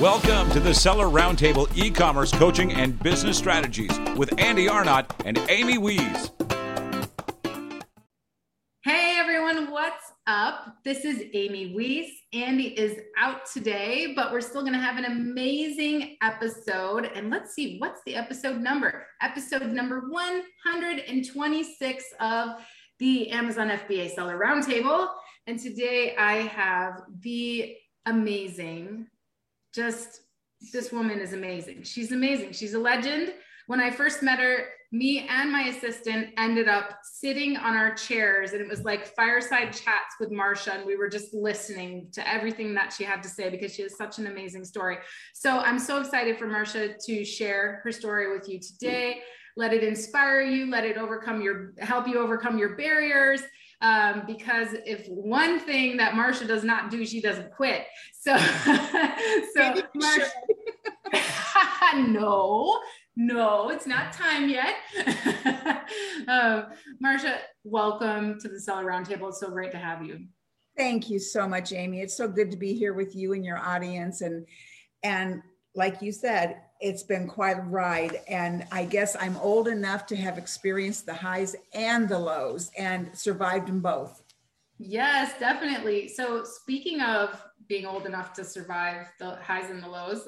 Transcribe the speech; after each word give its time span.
Welcome 0.00 0.50
to 0.50 0.60
the 0.60 0.74
Seller 0.74 1.06
Roundtable 1.06 1.74
e 1.74 1.90
commerce 1.90 2.30
coaching 2.30 2.70
and 2.74 3.02
business 3.02 3.38
strategies 3.38 3.98
with 4.14 4.38
Andy 4.38 4.68
Arnott 4.68 5.10
and 5.24 5.38
Amy 5.48 5.78
Wees. 5.78 6.32
Hey 8.84 9.16
everyone, 9.18 9.70
what's 9.70 10.12
up? 10.26 10.76
This 10.84 11.06
is 11.06 11.22
Amy 11.32 11.74
Wees. 11.74 12.10
Andy 12.34 12.78
is 12.78 12.98
out 13.16 13.46
today, 13.50 14.12
but 14.14 14.32
we're 14.32 14.42
still 14.42 14.60
going 14.60 14.74
to 14.74 14.78
have 14.78 14.98
an 14.98 15.06
amazing 15.06 16.18
episode. 16.20 17.10
And 17.14 17.30
let's 17.30 17.54
see, 17.54 17.78
what's 17.78 18.02
the 18.04 18.16
episode 18.16 18.60
number? 18.60 19.06
Episode 19.22 19.62
number 19.72 20.10
126 20.10 22.04
of 22.20 22.50
the 22.98 23.30
Amazon 23.30 23.70
FBA 23.70 24.14
Seller 24.14 24.38
Roundtable. 24.38 25.08
And 25.46 25.58
today 25.58 26.14
I 26.18 26.34
have 26.34 27.00
the 27.22 27.78
amazing 28.04 29.06
just 29.76 30.22
this 30.72 30.90
woman 30.90 31.20
is 31.20 31.34
amazing. 31.34 31.82
She's 31.82 32.10
amazing. 32.10 32.52
She's 32.52 32.74
a 32.74 32.78
legend. 32.78 33.34
When 33.66 33.80
I 33.80 33.90
first 33.90 34.22
met 34.22 34.38
her, 34.38 34.64
me 34.92 35.26
and 35.28 35.52
my 35.52 35.62
assistant 35.62 36.28
ended 36.38 36.68
up 36.68 36.98
sitting 37.02 37.56
on 37.56 37.76
our 37.76 37.94
chairs 37.94 38.52
and 38.52 38.60
it 38.60 38.68
was 38.68 38.84
like 38.84 39.14
fireside 39.14 39.72
chats 39.72 40.14
with 40.18 40.30
Marsha 40.30 40.76
and 40.76 40.86
we 40.86 40.96
were 40.96 41.08
just 41.08 41.34
listening 41.34 42.08
to 42.12 42.26
everything 42.26 42.72
that 42.74 42.92
she 42.92 43.04
had 43.04 43.22
to 43.24 43.28
say 43.28 43.50
because 43.50 43.74
she 43.74 43.82
has 43.82 43.96
such 43.96 44.18
an 44.18 44.28
amazing 44.28 44.64
story. 44.64 44.98
So 45.34 45.58
I'm 45.58 45.78
so 45.78 46.00
excited 46.00 46.38
for 46.38 46.46
Marsha 46.46 46.94
to 47.04 47.24
share 47.24 47.80
her 47.82 47.92
story 47.92 48.32
with 48.32 48.48
you 48.48 48.60
today. 48.60 49.22
Let 49.56 49.72
it 49.72 49.82
inspire 49.82 50.42
you, 50.42 50.70
let 50.70 50.84
it 50.84 50.96
overcome 50.98 51.40
your 51.40 51.72
help 51.78 52.06
you 52.06 52.18
overcome 52.18 52.58
your 52.58 52.76
barriers 52.76 53.42
um, 53.82 54.22
because 54.26 54.68
if 54.86 55.06
one 55.08 55.60
thing 55.60 55.96
that 55.98 56.14
Marsha 56.14 56.46
does 56.46 56.64
not 56.64 56.90
do, 56.90 57.04
she 57.04 57.20
doesn't 57.20 57.50
quit. 57.52 57.86
So, 58.26 58.36
so 58.36 59.82
Marsha, 59.96 60.28
no, 62.08 62.80
no, 63.14 63.68
it's 63.70 63.86
not 63.86 64.12
time 64.12 64.48
yet. 64.48 64.74
um, 66.26 66.64
Marsha, 67.00 67.36
welcome 67.62 68.40
to 68.40 68.48
the 68.48 68.58
Seller 68.58 68.84
Roundtable. 68.84 69.28
It's 69.28 69.38
so 69.38 69.48
great 69.48 69.70
to 69.70 69.78
have 69.78 70.04
you. 70.04 70.26
Thank 70.76 71.08
you 71.08 71.20
so 71.20 71.46
much, 71.46 71.72
Amy. 71.72 72.00
It's 72.00 72.16
so 72.16 72.26
good 72.26 72.50
to 72.50 72.56
be 72.56 72.74
here 72.74 72.94
with 72.94 73.14
you 73.14 73.32
and 73.32 73.44
your 73.44 73.58
audience. 73.58 74.22
And 74.22 74.44
and 75.04 75.40
like 75.76 76.00
you 76.00 76.10
said, 76.10 76.62
it's 76.80 77.02
been 77.02 77.28
quite 77.28 77.58
a 77.58 77.62
ride. 77.62 78.20
And 78.28 78.66
I 78.72 78.84
guess 78.84 79.16
I'm 79.20 79.36
old 79.36 79.68
enough 79.68 80.06
to 80.06 80.16
have 80.16 80.38
experienced 80.38 81.06
the 81.06 81.14
highs 81.14 81.54
and 81.72 82.08
the 82.08 82.18
lows 82.18 82.70
and 82.76 83.16
survived 83.16 83.68
them 83.68 83.80
both. 83.80 84.22
Yes, 84.78 85.38
definitely. 85.38 86.08
So, 86.08 86.44
speaking 86.44 87.00
of 87.00 87.42
being 87.66 87.86
old 87.86 88.04
enough 88.04 88.34
to 88.34 88.44
survive 88.44 89.06
the 89.18 89.36
highs 89.36 89.70
and 89.70 89.82
the 89.82 89.88
lows, 89.88 90.26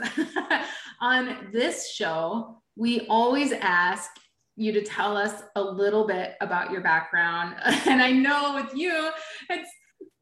on 1.00 1.48
this 1.52 1.92
show, 1.92 2.62
we 2.76 3.06
always 3.08 3.52
ask 3.52 4.10
you 4.56 4.72
to 4.72 4.82
tell 4.82 5.16
us 5.16 5.42
a 5.56 5.62
little 5.62 6.06
bit 6.06 6.34
about 6.40 6.70
your 6.70 6.80
background. 6.80 7.56
And 7.86 8.02
I 8.02 8.10
know 8.10 8.54
with 8.54 8.74
you, 8.74 9.10
it 9.50 9.66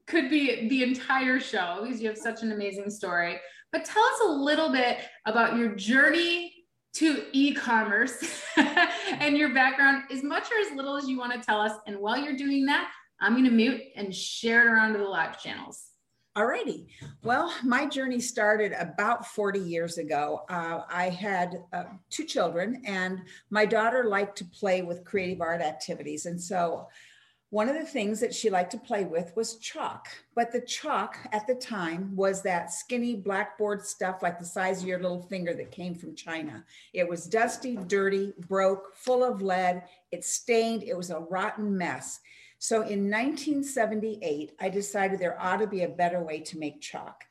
could 0.07 0.29
be 0.29 0.69
the 0.69 0.83
entire 0.83 1.41
show 1.41 1.81
because 1.83 2.01
you 2.01 2.09
have 2.09 2.19
such 2.19 2.43
an 2.43 2.53
amazing 2.53 2.91
story. 2.91 3.39
But 3.73 3.85
tell 3.85 4.03
us 4.03 4.21
a 4.25 4.31
little 4.31 4.71
bit 4.71 4.99
about 5.25 5.57
your 5.57 5.75
journey 5.75 6.53
to 6.95 7.25
e-commerce 7.33 8.43
and 8.57 9.37
your 9.37 9.53
background 9.53 10.05
as 10.11 10.23
much 10.23 10.45
or 10.45 10.59
as 10.61 10.75
little 10.75 10.97
as 10.97 11.07
you 11.07 11.19
want 11.19 11.33
to 11.33 11.41
tell 11.41 11.61
us. 11.61 11.73
And 11.87 11.99
while 11.99 12.17
you're 12.17 12.37
doing 12.37 12.65
that, 12.67 12.91
I'm 13.21 13.33
going 13.33 13.45
to 13.45 13.51
mute 13.51 13.83
and 13.97 14.15
share 14.15 14.67
it 14.67 14.73
around 14.73 14.93
to 14.93 14.99
the 14.99 15.05
live 15.05 15.41
channels. 15.41 15.87
Alrighty. 16.37 16.87
Well, 17.23 17.51
my 17.65 17.87
journey 17.87 18.21
started 18.21 18.73
about 18.73 19.27
40 19.27 19.59
years 19.59 19.97
ago. 19.97 20.43
Uh, 20.51 20.83
I 20.91 21.09
had 21.09 21.63
uh, 21.73 21.85
two 22.11 22.25
children, 22.25 22.83
and 22.85 23.21
my 23.49 23.65
daughter 23.65 24.05
liked 24.05 24.37
to 24.39 24.45
play 24.45 24.83
with 24.83 25.05
creative 25.05 25.41
art 25.41 25.63
activities. 25.63 26.27
And 26.27 26.39
so 26.39 26.89
one 27.57 27.71
of 27.71 27.75
the 27.75 27.87
things 27.87 28.21
that 28.21 28.35
she 28.35 28.51
liked 28.51 28.71
to 28.71 28.77
play 28.77 29.07
with 29.07 29.35
was 29.35 29.57
chalk, 29.57 30.09
but 30.35 30.53
the 30.53 30.61
chalk 30.61 31.17
at 31.33 31.47
the 31.47 31.55
time 31.55 32.15
was 32.15 32.43
that 32.43 32.71
skinny 32.71 33.15
blackboard 33.15 33.81
stuff 33.81 34.23
like 34.23 34.39
the 34.39 34.45
size 34.45 34.83
of 34.83 34.87
your 34.87 35.01
little 35.01 35.23
finger 35.23 35.55
that 35.55 35.71
came 35.71 35.95
from 35.95 36.15
China. 36.15 36.63
It 36.93 37.09
was 37.09 37.25
dusty, 37.25 37.79
dirty, 37.87 38.35
broke, 38.47 38.95
full 38.95 39.25
of 39.25 39.41
lead, 39.41 39.85
it 40.13 40.23
stained, 40.23 40.83
it 40.83 40.95
was 40.95 41.09
a 41.09 41.19
rotten 41.19 41.79
mess. 41.79 42.21
So 42.59 42.83
in 42.83 43.11
1978, 43.11 44.53
I 44.61 44.69
decided 44.69 45.19
there 45.19 45.41
ought 45.41 45.57
to 45.57 45.67
be 45.67 45.85
a 45.85 45.89
better 45.89 46.23
way 46.23 46.41
to 46.41 46.59
make 46.59 46.83
chalk. 46.83 47.25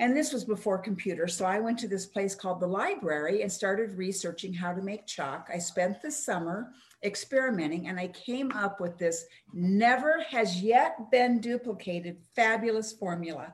And 0.00 0.16
this 0.16 0.32
was 0.32 0.44
before 0.44 0.78
computers. 0.78 1.36
So 1.36 1.44
I 1.44 1.60
went 1.60 1.78
to 1.80 1.88
this 1.88 2.06
place 2.06 2.34
called 2.34 2.58
the 2.58 2.66
library 2.66 3.42
and 3.42 3.52
started 3.52 3.98
researching 3.98 4.54
how 4.54 4.72
to 4.72 4.80
make 4.80 5.06
chalk. 5.06 5.50
I 5.52 5.58
spent 5.58 6.00
the 6.00 6.10
summer 6.10 6.72
experimenting 7.04 7.86
and 7.86 8.00
I 8.00 8.08
came 8.08 8.50
up 8.52 8.80
with 8.80 8.96
this 8.96 9.26
never 9.52 10.22
has 10.30 10.62
yet 10.62 11.10
been 11.10 11.38
duplicated 11.38 12.16
fabulous 12.34 12.94
formula. 12.94 13.52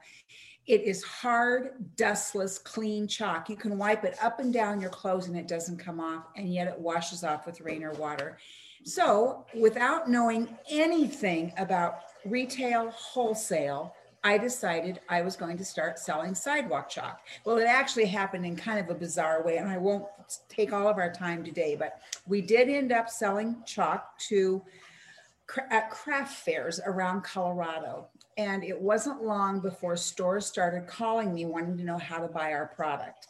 It 0.67 0.83
is 0.83 1.03
hard, 1.03 1.97
dustless, 1.97 2.59
clean 2.59 3.09
chalk. 3.09 3.49
You 3.49 3.57
can 3.57 3.77
wipe 3.77 4.05
it 4.05 4.17
up 4.23 4.39
and 4.39 4.53
down 4.53 4.81
your 4.81 4.91
clothes 4.91 5.27
and 5.27 5.37
it 5.37 5.49
doesn't 5.49 5.79
come 5.79 6.01
off, 6.01 6.25
and 6.37 6.53
yet 6.53 6.67
it 6.67 6.79
washes 6.79 7.23
off 7.23 7.47
with 7.47 7.61
rain 7.61 7.85
or 7.85 7.93
water. 7.93 8.39
So, 8.85 9.47
without 9.55 10.11
knowing 10.11 10.57
anything 10.69 11.53
about 11.57 12.01
retail 12.25 12.91
wholesale, 12.91 13.95
I 14.27 14.39
decided 14.39 14.99
I 15.09 15.23
was 15.23 15.37
going 15.37 15.57
to 15.57 15.65
start 15.65 16.01
selling 16.01 16.35
sidewalk 16.35 16.89
chalk. 16.89 17.21
Well, 17.45 17.59
it 17.59 17.69
actually 17.69 18.07
happened 18.07 18.45
in 18.45 18.57
kind 18.57 18.81
of 18.81 18.91
a 18.91 18.99
bizarre 18.99 19.45
way, 19.45 19.59
and 19.59 19.69
I 19.69 19.79
won't 19.79 20.07
take 20.49 20.73
all 20.73 20.89
of 20.89 20.99
our 20.99 21.13
time 21.13 21.45
today, 21.45 21.77
but 21.77 22.01
we 22.27 22.41
did 22.41 22.69
end 22.69 22.91
up 22.91 23.09
selling 23.09 23.63
chalk 23.65 24.19
to 24.31 24.65
at 25.71 25.91
craft 25.91 26.45
fairs 26.45 26.81
around 26.85 27.23
Colorado. 27.23 28.09
And 28.37 28.65
it 28.65 28.81
wasn't 28.81 29.23
long 29.23 29.61
before 29.61 29.97
stores 29.97 30.45
started 30.45 30.89
calling 30.89 31.33
me 31.33 31.47
wanting 31.47 31.79
to 31.79 31.85
know 31.85 31.99
how 31.99 32.19
to 32.19 32.27
buy 32.27 32.53
our 32.53 32.67
product. 32.67 33.29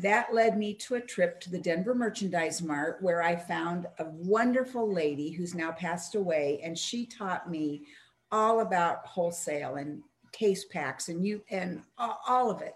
That 0.00 0.32
led 0.32 0.56
me 0.56 0.74
to 0.74 0.94
a 0.94 1.00
trip 1.00 1.40
to 1.40 1.50
the 1.50 1.58
Denver 1.58 1.96
Merchandise 1.96 2.62
Mart 2.62 2.98
where 3.00 3.20
I 3.20 3.34
found 3.34 3.88
a 3.98 4.04
wonderful 4.04 4.94
lady 4.94 5.32
who's 5.32 5.56
now 5.56 5.72
passed 5.72 6.14
away, 6.14 6.60
and 6.62 6.78
she 6.78 7.04
taught 7.04 7.50
me 7.50 7.82
all 8.30 8.60
about 8.60 9.04
wholesale 9.06 9.74
and 9.74 10.04
case 10.40 10.64
packs 10.64 11.10
and 11.10 11.24
you 11.24 11.42
and 11.50 11.82
all 11.98 12.50
of 12.50 12.62
it. 12.62 12.74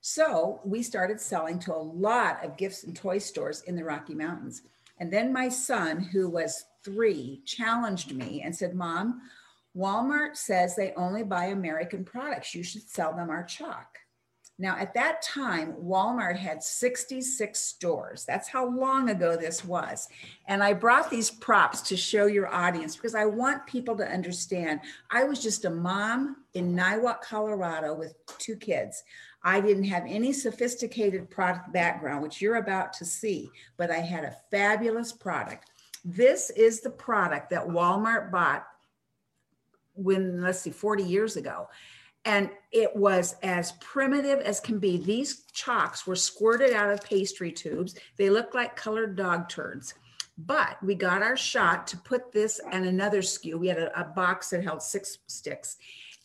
So 0.00 0.60
we 0.64 0.82
started 0.82 1.20
selling 1.20 1.58
to 1.60 1.74
a 1.74 1.76
lot 1.76 2.42
of 2.44 2.56
gifts 2.56 2.84
and 2.84 2.96
toy 2.96 3.18
stores 3.18 3.62
in 3.66 3.76
the 3.76 3.84
Rocky 3.84 4.14
Mountains. 4.14 4.62
And 4.98 5.12
then 5.12 5.32
my 5.32 5.48
son, 5.48 6.00
who 6.00 6.28
was 6.28 6.64
three, 6.82 7.42
challenged 7.44 8.14
me 8.14 8.42
and 8.42 8.54
said, 8.54 8.74
Mom, 8.74 9.20
Walmart 9.76 10.36
says 10.36 10.74
they 10.74 10.92
only 10.96 11.22
buy 11.22 11.46
American 11.46 12.04
products. 12.04 12.54
You 12.54 12.62
should 12.62 12.88
sell 12.88 13.14
them 13.14 13.30
our 13.30 13.44
chalk. 13.44 13.98
Now, 14.58 14.76
at 14.76 14.94
that 14.94 15.22
time, 15.22 15.72
Walmart 15.82 16.36
had 16.36 16.62
66 16.62 17.58
stores. 17.58 18.24
That's 18.24 18.48
how 18.48 18.68
long 18.68 19.08
ago 19.08 19.36
this 19.36 19.64
was. 19.64 20.08
And 20.46 20.62
I 20.62 20.74
brought 20.74 21.10
these 21.10 21.30
props 21.30 21.80
to 21.82 21.96
show 21.96 22.26
your 22.26 22.52
audience 22.52 22.94
because 22.94 23.14
I 23.14 23.24
want 23.24 23.66
people 23.66 23.96
to 23.96 24.06
understand. 24.06 24.80
I 25.10 25.24
was 25.24 25.42
just 25.42 25.64
a 25.64 25.70
mom 25.70 26.36
in 26.54 26.76
Niwot, 26.76 27.22
Colorado 27.22 27.94
with 27.94 28.14
two 28.38 28.56
kids. 28.56 29.02
I 29.42 29.60
didn't 29.60 29.84
have 29.84 30.04
any 30.06 30.32
sophisticated 30.32 31.30
product 31.30 31.72
background, 31.72 32.22
which 32.22 32.40
you're 32.40 32.56
about 32.56 32.92
to 32.94 33.04
see, 33.04 33.50
but 33.76 33.90
I 33.90 33.98
had 33.98 34.24
a 34.24 34.36
fabulous 34.50 35.12
product. 35.12 35.70
This 36.04 36.50
is 36.50 36.80
the 36.80 36.90
product 36.90 37.50
that 37.50 37.66
Walmart 37.66 38.30
bought 38.30 38.66
when, 39.94 40.40
let's 40.42 40.60
see, 40.60 40.70
40 40.70 41.02
years 41.02 41.36
ago 41.36 41.68
and 42.24 42.50
it 42.70 42.94
was 42.94 43.36
as 43.42 43.72
primitive 43.80 44.40
as 44.40 44.60
can 44.60 44.78
be. 44.78 44.96
These 44.96 45.44
chalks 45.52 46.06
were 46.06 46.16
squirted 46.16 46.72
out 46.72 46.90
of 46.90 47.02
pastry 47.02 47.50
tubes. 47.50 47.94
They 48.16 48.30
looked 48.30 48.54
like 48.54 48.76
colored 48.76 49.16
dog 49.16 49.48
turds. 49.48 49.94
But 50.38 50.82
we 50.82 50.94
got 50.94 51.22
our 51.22 51.36
shot 51.36 51.86
to 51.88 51.96
put 51.98 52.32
this 52.32 52.60
and 52.70 52.86
another 52.86 53.20
SKU. 53.20 53.58
We 53.58 53.68
had 53.68 53.78
a, 53.78 54.00
a 54.00 54.04
box 54.04 54.50
that 54.50 54.64
held 54.64 54.82
six 54.82 55.18
sticks 55.26 55.76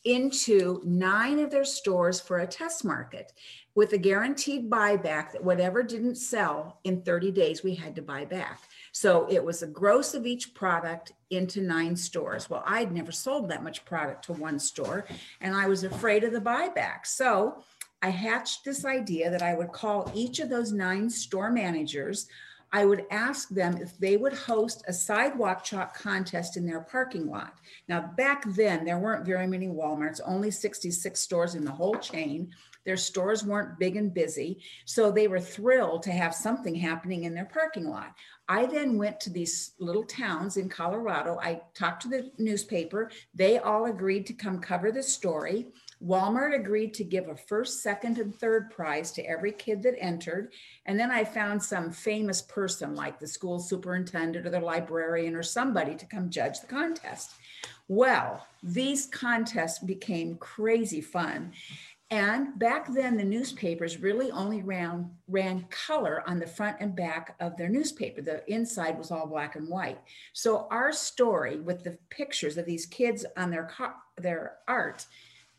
into 0.05 0.81
nine 0.85 1.39
of 1.39 1.51
their 1.51 1.65
stores 1.65 2.19
for 2.19 2.39
a 2.39 2.47
test 2.47 2.85
market 2.85 3.33
with 3.75 3.93
a 3.93 3.97
guaranteed 3.97 4.69
buyback 4.69 5.33
that 5.33 5.43
whatever 5.43 5.83
didn't 5.83 6.15
sell 6.15 6.79
in 6.83 7.01
30 7.01 7.31
days, 7.31 7.63
we 7.63 7.75
had 7.75 7.95
to 7.95 8.01
buy 8.01 8.23
back. 8.23 8.61
So 8.97 9.27
it 9.29 9.45
was 9.45 9.61
a 9.61 9.67
gross 9.67 10.15
of 10.15 10.25
each 10.25 10.55
product 10.55 11.11
into 11.29 11.61
nine 11.61 11.95
stores. 11.95 12.49
Well, 12.49 12.63
I'd 12.65 12.91
never 12.91 13.11
sold 13.11 13.47
that 13.47 13.63
much 13.63 13.85
product 13.85 14.25
to 14.25 14.33
one 14.33 14.57
store 14.57 15.05
and 15.39 15.55
I 15.55 15.67
was 15.67 15.83
afraid 15.83 16.23
of 16.23 16.31
the 16.31 16.41
buyback. 16.41 17.05
So 17.05 17.63
I 18.01 18.09
hatched 18.09 18.65
this 18.65 18.85
idea 18.85 19.29
that 19.29 19.43
I 19.43 19.53
would 19.53 19.71
call 19.71 20.11
each 20.15 20.39
of 20.39 20.49
those 20.49 20.71
nine 20.71 21.11
store 21.11 21.51
managers 21.51 22.27
I 22.71 22.85
would 22.85 23.05
ask 23.11 23.49
them 23.49 23.77
if 23.77 23.97
they 23.97 24.17
would 24.17 24.33
host 24.33 24.83
a 24.87 24.93
sidewalk 24.93 25.63
chalk 25.63 25.97
contest 25.97 26.57
in 26.57 26.65
their 26.65 26.81
parking 26.81 27.27
lot. 27.27 27.59
Now, 27.87 28.11
back 28.17 28.43
then, 28.45 28.83
there 28.83 28.99
weren't 28.99 29.25
very 29.25 29.47
many 29.47 29.67
Walmarts, 29.67 30.19
only 30.25 30.51
66 30.51 31.17
stores 31.19 31.55
in 31.55 31.63
the 31.63 31.71
whole 31.71 31.95
chain. 31.95 32.53
Their 32.87 32.95
stores 32.95 33.43
weren't 33.43 33.77
big 33.77 33.97
and 33.97 34.13
busy. 34.13 34.63
So 34.85 35.11
they 35.11 35.27
were 35.27 35.41
thrilled 35.41 36.03
to 36.03 36.11
have 36.11 36.33
something 36.33 36.73
happening 36.73 37.25
in 37.25 37.35
their 37.35 37.43
parking 37.43 37.89
lot. 37.89 38.15
I 38.47 38.65
then 38.65 38.97
went 38.97 39.19
to 39.19 39.29
these 39.29 39.73
little 39.77 40.05
towns 40.05 40.55
in 40.55 40.69
Colorado. 40.69 41.37
I 41.43 41.63
talked 41.73 42.03
to 42.03 42.07
the 42.07 42.31
newspaper. 42.37 43.11
They 43.35 43.57
all 43.59 43.87
agreed 43.87 44.25
to 44.27 44.33
come 44.33 44.61
cover 44.61 44.89
the 44.89 45.03
story. 45.03 45.67
Walmart 46.01 46.55
agreed 46.55 46.93
to 46.93 47.03
give 47.03 47.27
a 47.27 47.35
first, 47.35 47.83
second, 47.83 48.19
and 48.19 48.33
third 48.33 48.69
prize 48.69 49.11
to 49.13 49.23
every 49.23 49.51
kid 49.51 49.83
that 49.83 49.99
entered. 49.99 50.53
And 50.85 50.97
then 50.97 51.11
I 51.11 51.25
found 51.25 51.61
some 51.61 51.91
famous 51.91 52.41
person 52.41 52.95
like 52.95 53.19
the 53.19 53.27
school 53.27 53.59
superintendent 53.59 54.47
or 54.47 54.49
the 54.49 54.61
librarian 54.61 55.35
or 55.35 55.43
somebody 55.43 55.95
to 55.95 56.05
come 56.05 56.29
judge 56.29 56.61
the 56.61 56.67
contest. 56.67 57.31
Well, 57.89 58.45
these 58.63 59.07
contests 59.07 59.79
became 59.79 60.37
crazy 60.37 61.01
fun. 61.01 61.51
And 62.09 62.57
back 62.57 62.87
then, 62.93 63.17
the 63.17 63.23
newspapers 63.23 63.99
really 63.99 64.31
only 64.31 64.61
ran, 64.61 65.11
ran 65.27 65.65
color 65.69 66.23
on 66.25 66.39
the 66.39 66.47
front 66.47 66.77
and 66.79 66.95
back 66.95 67.35
of 67.41 67.57
their 67.57 67.67
newspaper. 67.67 68.21
The 68.21 68.49
inside 68.49 68.97
was 68.97 69.11
all 69.11 69.27
black 69.27 69.57
and 69.57 69.67
white. 69.67 69.99
So 70.31 70.67
our 70.71 70.93
story 70.93 71.59
with 71.59 71.83
the 71.83 71.97
pictures 72.09 72.57
of 72.57 72.65
these 72.65 72.85
kids 72.85 73.25
on 73.35 73.51
their, 73.51 73.69
their 74.17 74.53
art 74.69 75.05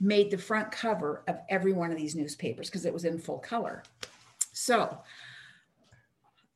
made 0.01 0.31
the 0.31 0.39
front 0.39 0.73
cover 0.73 1.23
of 1.29 1.39
every 1.51 1.75
one 1.75 1.91
of 1.91 1.99
these 1.99 2.15
newspapers 2.17 2.71
because 2.71 2.87
it 2.87 2.95
was 2.95 3.05
in 3.05 3.19
full 3.19 3.39
color. 3.39 3.83
So 4.53 4.99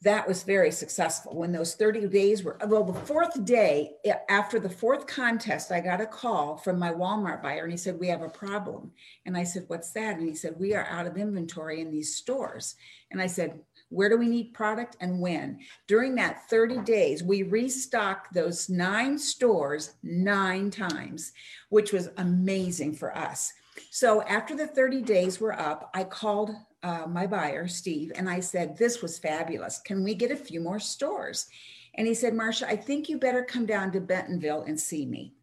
that 0.02 0.26
was 0.26 0.42
very 0.42 0.72
successful. 0.72 1.36
When 1.36 1.52
those 1.52 1.74
30 1.74 2.08
days 2.08 2.42
were 2.42 2.58
well 2.66 2.82
the 2.82 2.92
fourth 2.92 3.44
day 3.44 3.92
eh, 4.04 4.14
after 4.28 4.58
the 4.58 4.68
fourth 4.68 5.06
contest 5.06 5.70
i 5.70 5.80
got 5.80 6.00
a 6.00 6.06
call 6.06 6.56
from 6.56 6.78
my 6.78 6.92
walmart 6.92 7.40
buyer 7.42 7.62
and 7.62 7.70
he 7.70 7.78
said 7.78 7.98
we 7.98 8.08
have 8.08 8.22
a 8.22 8.28
problem. 8.28 8.90
And 9.26 9.36
i 9.36 9.44
said 9.44 9.64
what's 9.68 9.92
that? 9.92 10.18
And 10.18 10.28
he 10.28 10.34
said 10.34 10.54
we 10.58 10.74
are 10.74 10.86
out 10.86 11.06
of 11.06 11.16
inventory 11.16 11.80
in 11.80 11.90
these 11.90 12.16
stores. 12.16 12.74
And 13.10 13.22
i 13.22 13.26
said 13.26 13.60
where 13.90 14.08
do 14.08 14.16
we 14.16 14.26
need 14.26 14.54
product 14.54 14.96
and 15.00 15.20
when? 15.20 15.60
During 15.86 16.14
that 16.16 16.48
30 16.50 16.78
days 16.78 17.22
we 17.22 17.44
restocked 17.44 18.34
those 18.34 18.68
nine 18.68 19.18
stores 19.18 19.94
nine 20.02 20.70
times 20.70 21.32
which 21.68 21.92
was 21.92 22.08
amazing 22.16 22.94
for 22.94 23.16
us. 23.16 23.52
So 23.90 24.22
after 24.22 24.56
the 24.56 24.66
30 24.66 25.02
days 25.02 25.40
were 25.40 25.58
up 25.58 25.90
i 25.94 26.02
called 26.02 26.50
uh, 26.82 27.06
my 27.08 27.26
buyer, 27.26 27.68
Steve, 27.68 28.12
and 28.16 28.28
I 28.28 28.40
said, 28.40 28.76
This 28.76 29.02
was 29.02 29.18
fabulous. 29.18 29.78
Can 29.78 30.02
we 30.02 30.14
get 30.14 30.30
a 30.30 30.36
few 30.36 30.60
more 30.60 30.80
stores? 30.80 31.46
And 31.94 32.06
he 32.06 32.14
said, 32.14 32.32
Marsha, 32.32 32.64
I 32.64 32.76
think 32.76 33.08
you 33.08 33.18
better 33.18 33.44
come 33.44 33.66
down 33.66 33.92
to 33.92 34.00
Bentonville 34.00 34.64
and 34.66 34.78
see 34.78 35.06
me. 35.06 35.34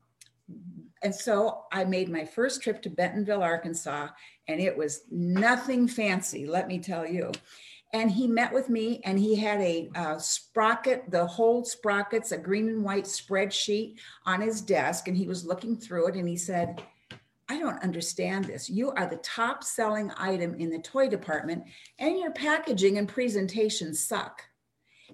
And 1.03 1.13
so 1.13 1.65
I 1.71 1.85
made 1.85 2.09
my 2.09 2.25
first 2.25 2.61
trip 2.61 2.81
to 2.81 2.89
Bentonville, 2.89 3.43
Arkansas, 3.43 4.09
and 4.47 4.59
it 4.59 4.75
was 4.75 5.03
nothing 5.11 5.87
fancy, 5.87 6.45
let 6.45 6.67
me 6.67 6.79
tell 6.79 7.07
you. 7.07 7.31
And 7.93 8.11
he 8.11 8.27
met 8.27 8.53
with 8.53 8.69
me 8.69 9.01
and 9.03 9.17
he 9.17 9.35
had 9.35 9.61
a 9.61 9.89
uh, 9.95 10.17
sprocket, 10.19 11.09
the 11.09 11.25
whole 11.25 11.63
sprockets, 11.63 12.31
a 12.31 12.37
green 12.37 12.67
and 12.67 12.83
white 12.83 13.05
spreadsheet 13.05 13.95
on 14.25 14.41
his 14.41 14.61
desk. 14.61 15.07
And 15.07 15.17
he 15.17 15.27
was 15.27 15.45
looking 15.45 15.75
through 15.75 16.09
it 16.09 16.15
and 16.15 16.27
he 16.27 16.37
said, 16.37 16.83
I 17.49 17.57
don't 17.57 17.81
understand 17.81 18.45
this. 18.45 18.69
You 18.69 18.91
are 18.91 19.07
the 19.07 19.17
top 19.17 19.63
selling 19.63 20.11
item 20.17 20.53
in 20.55 20.69
the 20.69 20.79
toy 20.79 21.09
department, 21.09 21.63
and 21.97 22.19
your 22.19 22.31
packaging 22.31 22.99
and 22.99 23.07
presentation 23.07 23.95
suck. 23.95 24.43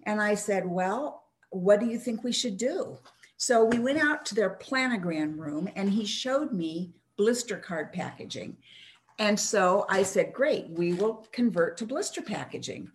And 0.04 0.22
I 0.22 0.36
said, 0.36 0.68
Well, 0.68 1.24
what 1.50 1.80
do 1.80 1.86
you 1.86 1.98
think 1.98 2.24
we 2.24 2.34
should 2.34 2.58
do? 2.58 2.98
So 3.38 3.64
we 3.64 3.80
went 3.80 4.00
out 4.00 4.26
to 4.26 4.36
their 4.36 4.58
planogram 4.62 5.38
room, 5.38 5.70
and 5.78 5.90
he 5.90 6.06
showed 6.06 6.52
me 6.52 6.94
blister 7.18 7.58
card 7.58 7.94
packaging. 7.94 8.58
And 9.18 9.40
so 9.40 9.86
I 9.90 10.04
said, 10.04 10.34
Great, 10.34 10.70
we 10.70 10.94
will 10.94 11.26
convert 11.32 11.78
to 11.78 11.86
blister 11.86 12.22
packaging. 12.22 12.92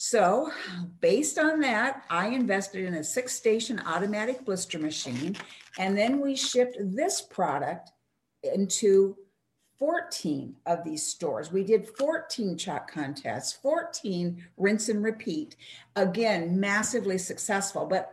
So, 0.00 0.52
based 1.00 1.40
on 1.40 1.58
that, 1.60 2.04
I 2.08 2.28
invested 2.28 2.84
in 2.84 2.94
a 2.94 3.04
six 3.04 3.34
station 3.34 3.82
automatic 3.84 4.44
blister 4.44 4.78
machine. 4.78 5.36
And 5.76 5.98
then 5.98 6.20
we 6.20 6.36
shipped 6.36 6.76
this 6.78 7.20
product 7.20 7.90
into 8.42 9.16
14 9.78 10.56
of 10.66 10.84
these 10.84 11.06
stores. 11.06 11.52
We 11.52 11.62
did 11.62 11.88
14 11.88 12.56
chalk 12.58 12.90
contests, 12.90 13.52
14 13.52 14.44
rinse 14.56 14.88
and 14.88 15.02
repeat. 15.02 15.56
Again, 15.94 16.58
massively 16.58 17.18
successful. 17.18 17.86
But 17.86 18.12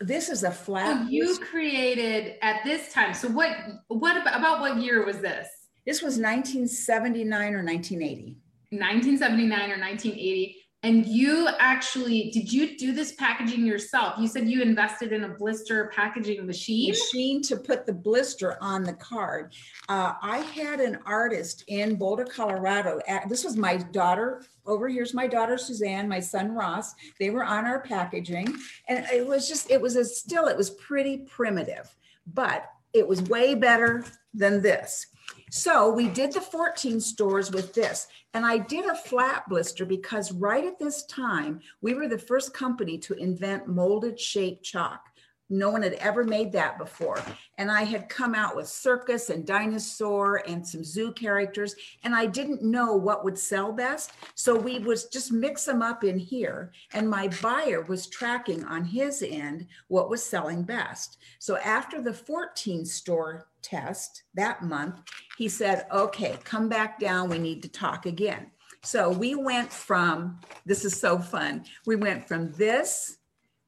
this 0.00 0.30
is 0.30 0.42
a 0.42 0.50
flat. 0.50 1.04
So 1.04 1.10
you 1.10 1.38
created 1.38 2.36
at 2.42 2.64
this 2.64 2.92
time. 2.92 3.14
So 3.14 3.28
what 3.28 3.56
what 3.88 4.20
about, 4.20 4.38
about 4.38 4.60
what 4.60 4.78
year 4.78 5.04
was 5.04 5.18
this? 5.18 5.48
This 5.86 6.00
was 6.00 6.18
1979 6.18 7.54
or 7.54 7.62
1980. 7.62 8.36
1979 8.70 9.58
or 9.70 9.78
1980 9.78 10.61
and 10.84 11.06
you 11.06 11.48
actually 11.58 12.30
did 12.30 12.52
you 12.52 12.76
do 12.76 12.92
this 12.92 13.12
packaging 13.12 13.64
yourself? 13.64 14.14
You 14.18 14.26
said 14.26 14.48
you 14.48 14.62
invested 14.62 15.12
in 15.12 15.24
a 15.24 15.28
blister 15.28 15.90
packaging 15.94 16.44
machine? 16.46 16.90
Machine 16.90 17.42
to 17.42 17.56
put 17.56 17.86
the 17.86 17.92
blister 17.92 18.56
on 18.60 18.82
the 18.82 18.94
card. 18.94 19.54
Uh, 19.88 20.14
i 20.22 20.38
had 20.38 20.80
an 20.80 20.98
artist 21.06 21.64
in 21.68 21.94
boulder 21.94 22.24
colorado 22.24 23.00
this 23.28 23.44
was 23.44 23.56
my 23.56 23.76
daughter 23.76 24.42
over 24.66 24.88
here's 24.88 25.14
my 25.14 25.26
daughter 25.26 25.56
suzanne 25.56 26.08
my 26.08 26.20
son 26.20 26.52
ross. 26.52 26.94
They 27.18 27.30
were 27.30 27.44
on 27.44 27.64
our 27.66 27.80
packaging. 27.80 28.56
And 28.88 29.04
it 29.12 29.26
was 29.26 29.48
just 29.48 29.70
it 29.70 29.80
was 29.80 29.96
a 29.96 30.04
still 30.04 30.46
it 30.46 30.56
was 30.56 30.70
pretty 30.70 31.18
primitive. 31.18 31.94
But 32.26 32.70
it 32.92 33.06
was 33.06 33.22
way 33.22 33.54
better 33.54 34.04
than 34.34 34.62
this 34.62 35.06
so 35.50 35.90
we 35.92 36.08
did 36.08 36.32
the 36.32 36.40
14 36.40 37.00
stores 37.00 37.50
with 37.50 37.74
this. 37.74 38.08
And 38.34 38.46
I 38.46 38.58
did 38.58 38.86
a 38.86 38.94
flat 38.94 39.48
blister 39.48 39.84
because 39.84 40.32
right 40.32 40.64
at 40.64 40.78
this 40.78 41.04
time, 41.04 41.60
we 41.82 41.94
were 41.94 42.08
the 42.08 42.18
first 42.18 42.54
company 42.54 42.96
to 42.98 43.14
invent 43.14 43.68
molded 43.68 44.18
shape 44.18 44.62
chalk. 44.62 45.08
No 45.52 45.68
one 45.68 45.82
had 45.82 45.92
ever 45.94 46.24
made 46.24 46.52
that 46.52 46.78
before. 46.78 47.20
And 47.58 47.70
I 47.70 47.82
had 47.82 48.08
come 48.08 48.34
out 48.34 48.56
with 48.56 48.66
circus 48.66 49.28
and 49.28 49.46
dinosaur 49.46 50.42
and 50.48 50.66
some 50.66 50.82
zoo 50.82 51.12
characters, 51.12 51.74
and 52.04 52.14
I 52.14 52.24
didn't 52.24 52.62
know 52.62 52.94
what 52.94 53.22
would 53.22 53.38
sell 53.38 53.70
best. 53.70 54.12
So 54.34 54.56
we 54.56 54.78
was 54.78 55.04
just 55.08 55.30
mix 55.30 55.66
them 55.66 55.82
up 55.82 56.04
in 56.04 56.18
here. 56.18 56.72
And 56.94 57.10
my 57.10 57.28
buyer 57.42 57.82
was 57.82 58.06
tracking 58.06 58.64
on 58.64 58.84
his 58.84 59.22
end 59.22 59.66
what 59.88 60.08
was 60.08 60.22
selling 60.22 60.62
best. 60.62 61.18
So 61.38 61.58
after 61.58 62.00
the 62.00 62.14
14 62.14 62.86
store 62.86 63.48
test 63.62 64.24
that 64.34 64.62
month, 64.62 65.00
he 65.38 65.48
said, 65.48 65.86
okay, 65.92 66.38
come 66.44 66.68
back 66.68 66.98
down. 66.98 67.28
We 67.28 67.38
need 67.38 67.62
to 67.62 67.68
talk 67.68 68.06
again. 68.06 68.50
So 68.82 69.10
we 69.10 69.34
went 69.34 69.72
from, 69.72 70.40
this 70.66 70.84
is 70.84 70.98
so 70.98 71.18
fun. 71.18 71.64
We 71.86 71.96
went 71.96 72.26
from 72.26 72.52
this 72.52 73.18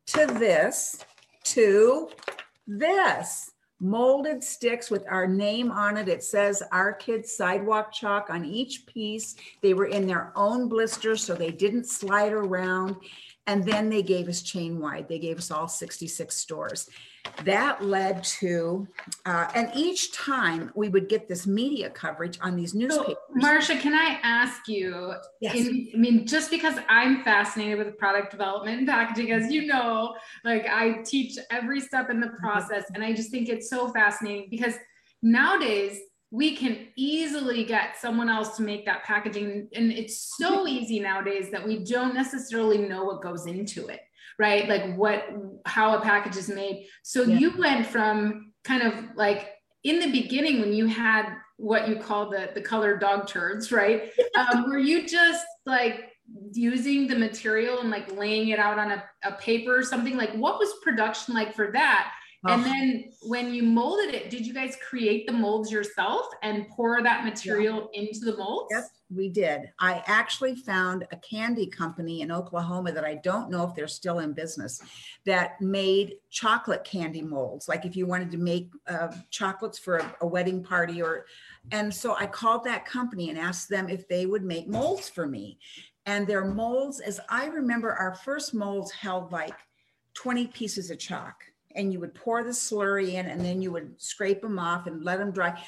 to 0.09 0.27
this 0.27 1.05
to 1.45 2.09
this 2.67 3.51
molded 3.81 4.43
sticks 4.43 4.91
with 4.91 5.05
our 5.09 5.27
name 5.27 5.71
on 5.71 5.97
it. 5.97 6.09
It 6.09 6.25
says 6.25 6.63
our 6.73 6.93
kids 6.93 7.37
sidewalk 7.37 7.93
chalk 7.93 8.31
on 8.31 8.45
each 8.45 8.87
piece. 8.87 9.37
They 9.63 9.75
were 9.75 9.87
in 9.87 10.07
their 10.07 10.33
own 10.37 10.69
blisters, 10.69 11.23
so 11.23 11.35
they 11.35 11.51
didn't 11.51 11.87
slide 11.87 12.33
around. 12.33 12.97
And 13.47 13.63
then 13.65 13.91
they 13.91 14.03
gave 14.03 14.29
us 14.29 14.41
chain 14.41 14.81
wide. 14.81 15.09
They 15.09 15.19
gave 15.19 15.39
us 15.39 15.51
all 15.51 15.69
66 15.69 16.35
stores 16.35 16.89
that 17.45 17.85
led 17.85 18.23
to, 18.25 18.87
uh, 19.27 19.49
and 19.55 19.71
each 19.75 20.13
time 20.13 20.71
we 20.75 20.89
would 20.89 21.09
get 21.09 21.29
this 21.29 21.47
media 21.47 21.91
coverage 21.91 22.39
on 22.41 22.57
these 22.57 22.75
newspapers. 22.75 23.17
So, 23.41 23.47
Marsha, 23.47 23.81
can 23.81 23.95
I 23.95 24.19
ask 24.23 24.69
you? 24.69 25.15
Yes. 25.41 25.57
In, 25.57 25.91
I 25.95 25.97
mean, 25.97 26.27
just 26.27 26.51
because 26.51 26.79
I'm 26.89 27.23
fascinated 27.23 27.79
with 27.79 27.97
product 27.99 28.31
development 28.31 28.79
and 28.79 28.89
packaging, 28.89 29.33
as 29.33 29.51
you 29.51 29.67
know, 29.67 30.15
like 30.45 30.67
I 30.67 31.03
teach 31.05 31.39
every 31.51 31.81
step 31.81 32.11
in 32.11 32.21
the 32.21 32.29
mm-hmm. 32.29 32.37
process, 32.37 32.85
and 32.95 33.03
I 33.03 33.13
just 33.13 33.31
think 33.31 33.49
it's 33.49 33.69
so 33.69 33.93
fascinating 33.93 34.49
because 34.51 34.75
nowadays 35.23 35.99
we 36.31 36.57
can 36.57 36.89
easily 36.97 37.65
get 37.65 37.97
someone 37.97 38.29
else 38.29 38.57
to 38.57 38.63
make 38.63 38.85
that 38.87 39.05
packaging, 39.05 39.69
and 39.75 39.93
it's 39.93 40.35
so 40.37 40.67
easy 40.67 41.01
nowadays 41.01 41.51
that 41.53 41.67
we 41.67 41.85
don't 41.85 42.15
necessarily 42.15 42.79
know 42.79 43.05
what 43.05 43.23
goes 43.23 43.47
into 43.47 43.87
it 43.87 44.01
right? 44.39 44.69
Like 44.69 44.95
what, 44.97 45.29
how 45.67 45.97
a 45.97 46.01
package 46.01 46.37
is 46.37 46.49
made. 46.49 46.87
So 47.03 47.23
yeah. 47.23 47.39
you 47.39 47.57
went 47.59 47.87
from 47.87 48.53
kind 48.65 48.83
of 48.83 48.95
like 49.15 49.51
in 49.83 50.01
the 50.01 50.11
beginning 50.11 50.61
when 50.61 50.73
you 50.73 50.87
had 50.87 51.37
what 51.57 51.89
you 51.89 51.97
call 51.97 52.31
the 52.31 52.51
the 52.55 52.61
colored 52.61 53.01
dog 53.01 53.27
turds, 53.29 53.71
right? 53.71 54.11
Um, 54.37 54.69
were 54.69 54.79
you 54.79 55.07
just 55.07 55.47
like 55.65 56.11
using 56.53 57.07
the 57.07 57.17
material 57.17 57.79
and 57.81 57.91
like 57.91 58.17
laying 58.17 58.49
it 58.49 58.59
out 58.59 58.81
on 58.81 58.91
a, 58.91 59.05
a 59.23 59.33
paper 59.33 59.79
or 59.79 59.85
something? 59.85 60.17
Like 60.17 60.33
what 60.33 60.59
was 60.59 60.73
production 60.83 61.35
like 61.35 61.55
for 61.55 61.71
that? 61.73 62.13
And 62.47 62.65
then 62.65 63.13
when 63.23 63.55
you 63.55 63.63
molded 63.63 64.15
it, 64.15 64.29
did 64.29 64.47
you 64.47 64.53
guys 64.53 64.77
create 64.87 65.27
the 65.27 65.33
molds 65.33 65.73
yourself 65.73 66.27
and 66.43 66.69
pour 66.69 67.03
that 67.03 67.25
material 67.25 67.89
yeah. 67.93 68.03
into 68.03 68.21
the 68.21 68.37
molds? 68.37 68.69
Yep, 68.71 68.85
we 69.15 69.31
did. 69.31 69.73
I 69.79 70.03
actually 70.07 70.55
found 70.55 71.07
a 71.11 71.17
candy 71.17 71.67
company 71.67 72.21
in 72.21 72.31
Oklahoma 72.31 72.93
that 72.93 73.05
I 73.05 73.15
don't 73.15 73.51
know 73.51 73.67
if 73.67 73.75
they're 73.75 73.89
still 73.89 74.19
in 74.19 74.35
business 74.35 74.83
that 75.25 75.59
made 75.63 76.17
chocolate 76.31 76.85
candy 76.85 77.23
molds. 77.23 77.67
Like 77.67 77.87
if 77.87 77.97
you 77.97 78.07
wanted 78.07 78.31
to 78.33 78.39
make 78.39 78.69
uh, 78.87 79.09
chocolates 79.31 79.79
for 79.79 79.97
a, 79.97 80.17
a 80.21 80.27
wedding 80.27 80.63
party 80.63 81.01
or, 81.01 81.25
and 81.73 81.93
so 81.93 82.15
I 82.15 82.27
called 82.27 82.65
that 82.65 82.85
company 82.85 83.31
and 83.31 83.39
asked 83.39 83.71
them 83.71 83.89
if 83.89 84.07
they 84.07 84.27
would 84.27 84.45
make 84.45 84.69
molds 84.69 85.09
for 85.09 85.27
me. 85.27 85.59
And 86.05 86.27
their 86.27 86.45
molds, 86.45 87.01
as 87.01 87.21
I 87.31 87.47
remember, 87.47 87.91
our 87.95 88.15
first 88.15 88.53
molds 88.53 88.93
held 88.93 89.33
like 89.33 89.55
20 90.13 90.49
pieces 90.49 90.91
of 90.91 90.99
chalk 90.99 91.37
and 91.75 91.93
you 91.93 92.01
would 92.01 92.15
pour 92.15 92.43
the 92.43 92.51
slurry 92.51 93.15
in 93.15 93.27
and 93.27 93.41
then 93.41 93.61
you 93.61 93.71
would 93.73 94.01
scrape 94.01 94.43
them 94.43 94.59
off 94.59 94.87
and 94.87 95.05
let 95.05 95.19
them 95.19 95.31
dry. 95.31 95.61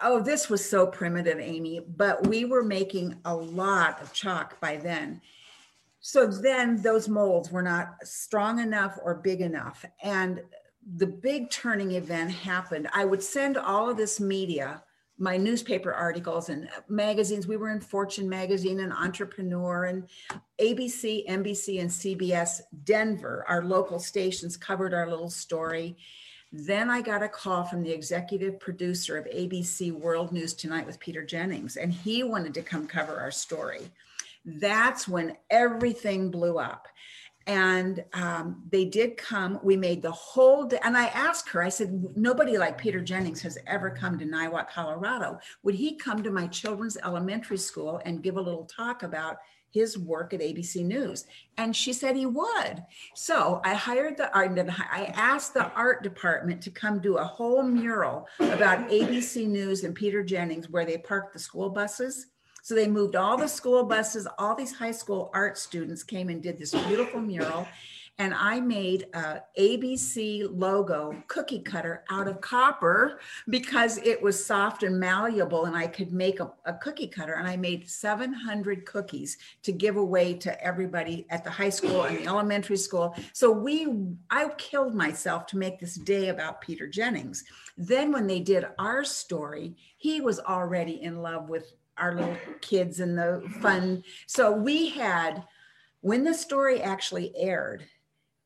Oh, 0.00 0.20
this 0.20 0.48
was 0.48 0.68
so 0.68 0.86
primitive, 0.86 1.38
Amy, 1.38 1.80
but 1.96 2.26
we 2.26 2.44
were 2.44 2.62
making 2.62 3.16
a 3.24 3.34
lot 3.34 4.02
of 4.02 4.12
chalk 4.12 4.60
by 4.60 4.76
then. 4.76 5.20
So 6.00 6.26
then 6.26 6.80
those 6.82 7.08
molds 7.08 7.50
were 7.50 7.62
not 7.62 7.96
strong 8.04 8.60
enough 8.60 8.98
or 9.02 9.14
big 9.14 9.40
enough. 9.40 9.84
And 10.02 10.40
the 10.96 11.06
big 11.06 11.50
turning 11.50 11.92
event 11.92 12.30
happened. 12.30 12.88
I 12.92 13.04
would 13.04 13.22
send 13.22 13.56
all 13.56 13.90
of 13.90 13.96
this 13.96 14.20
media 14.20 14.82
my 15.18 15.36
newspaper 15.36 15.92
articles 15.92 16.48
and 16.48 16.66
uh, 16.66 16.80
magazines. 16.88 17.46
We 17.46 17.56
were 17.56 17.70
in 17.70 17.80
Fortune 17.80 18.28
magazine 18.28 18.80
and 18.80 18.92
Entrepreneur 18.92 19.84
and 19.84 20.08
ABC, 20.60 21.26
NBC, 21.28 21.80
and 21.80 21.90
CBS 21.90 22.60
Denver. 22.84 23.44
Our 23.48 23.64
local 23.64 23.98
stations 23.98 24.56
covered 24.56 24.92
our 24.92 25.08
little 25.08 25.30
story. 25.30 25.96
Then 26.52 26.90
I 26.90 27.00
got 27.00 27.22
a 27.22 27.28
call 27.28 27.64
from 27.64 27.82
the 27.82 27.90
executive 27.90 28.60
producer 28.60 29.16
of 29.16 29.26
ABC 29.26 29.92
World 29.92 30.32
News 30.32 30.54
Tonight 30.54 30.86
with 30.86 31.00
Peter 31.00 31.24
Jennings, 31.24 31.76
and 31.76 31.92
he 31.92 32.22
wanted 32.22 32.54
to 32.54 32.62
come 32.62 32.86
cover 32.86 33.18
our 33.18 33.30
story. 33.30 33.90
That's 34.44 35.08
when 35.08 35.36
everything 35.50 36.30
blew 36.30 36.58
up 36.58 36.86
and 37.46 38.04
um, 38.12 38.62
they 38.70 38.84
did 38.84 39.16
come. 39.16 39.60
We 39.62 39.76
made 39.76 40.02
the 40.02 40.10
whole 40.10 40.64
day. 40.64 40.80
And 40.82 40.96
I 40.96 41.06
asked 41.06 41.48
her, 41.50 41.62
I 41.62 41.68
said, 41.68 42.04
nobody 42.16 42.58
like 42.58 42.76
Peter 42.76 43.00
Jennings 43.00 43.40
has 43.42 43.56
ever 43.66 43.90
come 43.90 44.18
to 44.18 44.24
Niwot, 44.24 44.68
Colorado. 44.68 45.38
Would 45.62 45.76
he 45.76 45.96
come 45.96 46.22
to 46.24 46.30
my 46.30 46.48
children's 46.48 46.96
elementary 46.96 47.58
school 47.58 48.00
and 48.04 48.22
give 48.22 48.36
a 48.36 48.40
little 48.40 48.64
talk 48.64 49.04
about 49.04 49.36
his 49.70 49.96
work 49.96 50.34
at 50.34 50.40
ABC 50.40 50.84
News? 50.84 51.26
And 51.56 51.74
she 51.74 51.92
said 51.92 52.16
he 52.16 52.26
would. 52.26 52.82
So 53.14 53.60
I 53.64 53.74
hired 53.74 54.16
the 54.16 54.34
art, 54.34 54.58
I 54.58 55.12
asked 55.14 55.54
the 55.54 55.70
art 55.72 56.02
department 56.02 56.60
to 56.62 56.70
come 56.70 56.98
do 56.98 57.18
a 57.18 57.24
whole 57.24 57.62
mural 57.62 58.26
about 58.40 58.88
ABC 58.88 59.46
News 59.46 59.84
and 59.84 59.94
Peter 59.94 60.24
Jennings, 60.24 60.68
where 60.68 60.84
they 60.84 60.98
parked 60.98 61.32
the 61.32 61.38
school 61.38 61.70
buses 61.70 62.26
so 62.66 62.74
they 62.74 62.88
moved 62.88 63.14
all 63.14 63.36
the 63.36 63.46
school 63.46 63.84
buses, 63.84 64.26
all 64.40 64.56
these 64.56 64.72
high 64.72 64.90
school 64.90 65.30
art 65.32 65.56
students 65.56 66.02
came 66.02 66.30
and 66.30 66.42
did 66.42 66.58
this 66.58 66.74
beautiful 66.88 67.20
mural. 67.20 67.68
And 68.18 68.34
I 68.34 68.58
made 68.58 69.06
a 69.14 69.42
ABC 69.56 70.48
logo 70.50 71.14
cookie 71.28 71.60
cutter 71.60 72.02
out 72.10 72.26
of 72.26 72.40
copper 72.40 73.20
because 73.48 73.98
it 73.98 74.20
was 74.20 74.44
soft 74.44 74.82
and 74.82 74.98
malleable 74.98 75.66
and 75.66 75.76
I 75.76 75.86
could 75.86 76.12
make 76.12 76.40
a, 76.40 76.50
a 76.64 76.74
cookie 76.74 77.06
cutter. 77.06 77.34
And 77.34 77.46
I 77.46 77.56
made 77.56 77.88
700 77.88 78.84
cookies 78.84 79.38
to 79.62 79.70
give 79.70 79.96
away 79.96 80.34
to 80.34 80.60
everybody 80.60 81.24
at 81.30 81.44
the 81.44 81.50
high 81.50 81.70
school 81.70 82.02
and 82.02 82.18
the 82.18 82.26
elementary 82.26 82.78
school. 82.78 83.14
So 83.32 83.48
we, 83.48 83.86
I 84.28 84.48
killed 84.58 84.92
myself 84.92 85.46
to 85.48 85.56
make 85.56 85.78
this 85.78 85.94
day 85.94 86.30
about 86.30 86.62
Peter 86.62 86.88
Jennings. 86.88 87.44
Then 87.78 88.10
when 88.10 88.26
they 88.26 88.40
did 88.40 88.66
our 88.80 89.04
story, 89.04 89.76
he 89.98 90.20
was 90.20 90.40
already 90.40 91.00
in 91.00 91.22
love 91.22 91.48
with 91.48 91.72
our 91.98 92.14
little 92.14 92.36
kids 92.60 93.00
and 93.00 93.16
the 93.16 93.42
fun. 93.60 94.02
So 94.26 94.52
we 94.52 94.90
had, 94.90 95.44
when 96.00 96.24
the 96.24 96.34
story 96.34 96.82
actually 96.82 97.32
aired, 97.36 97.84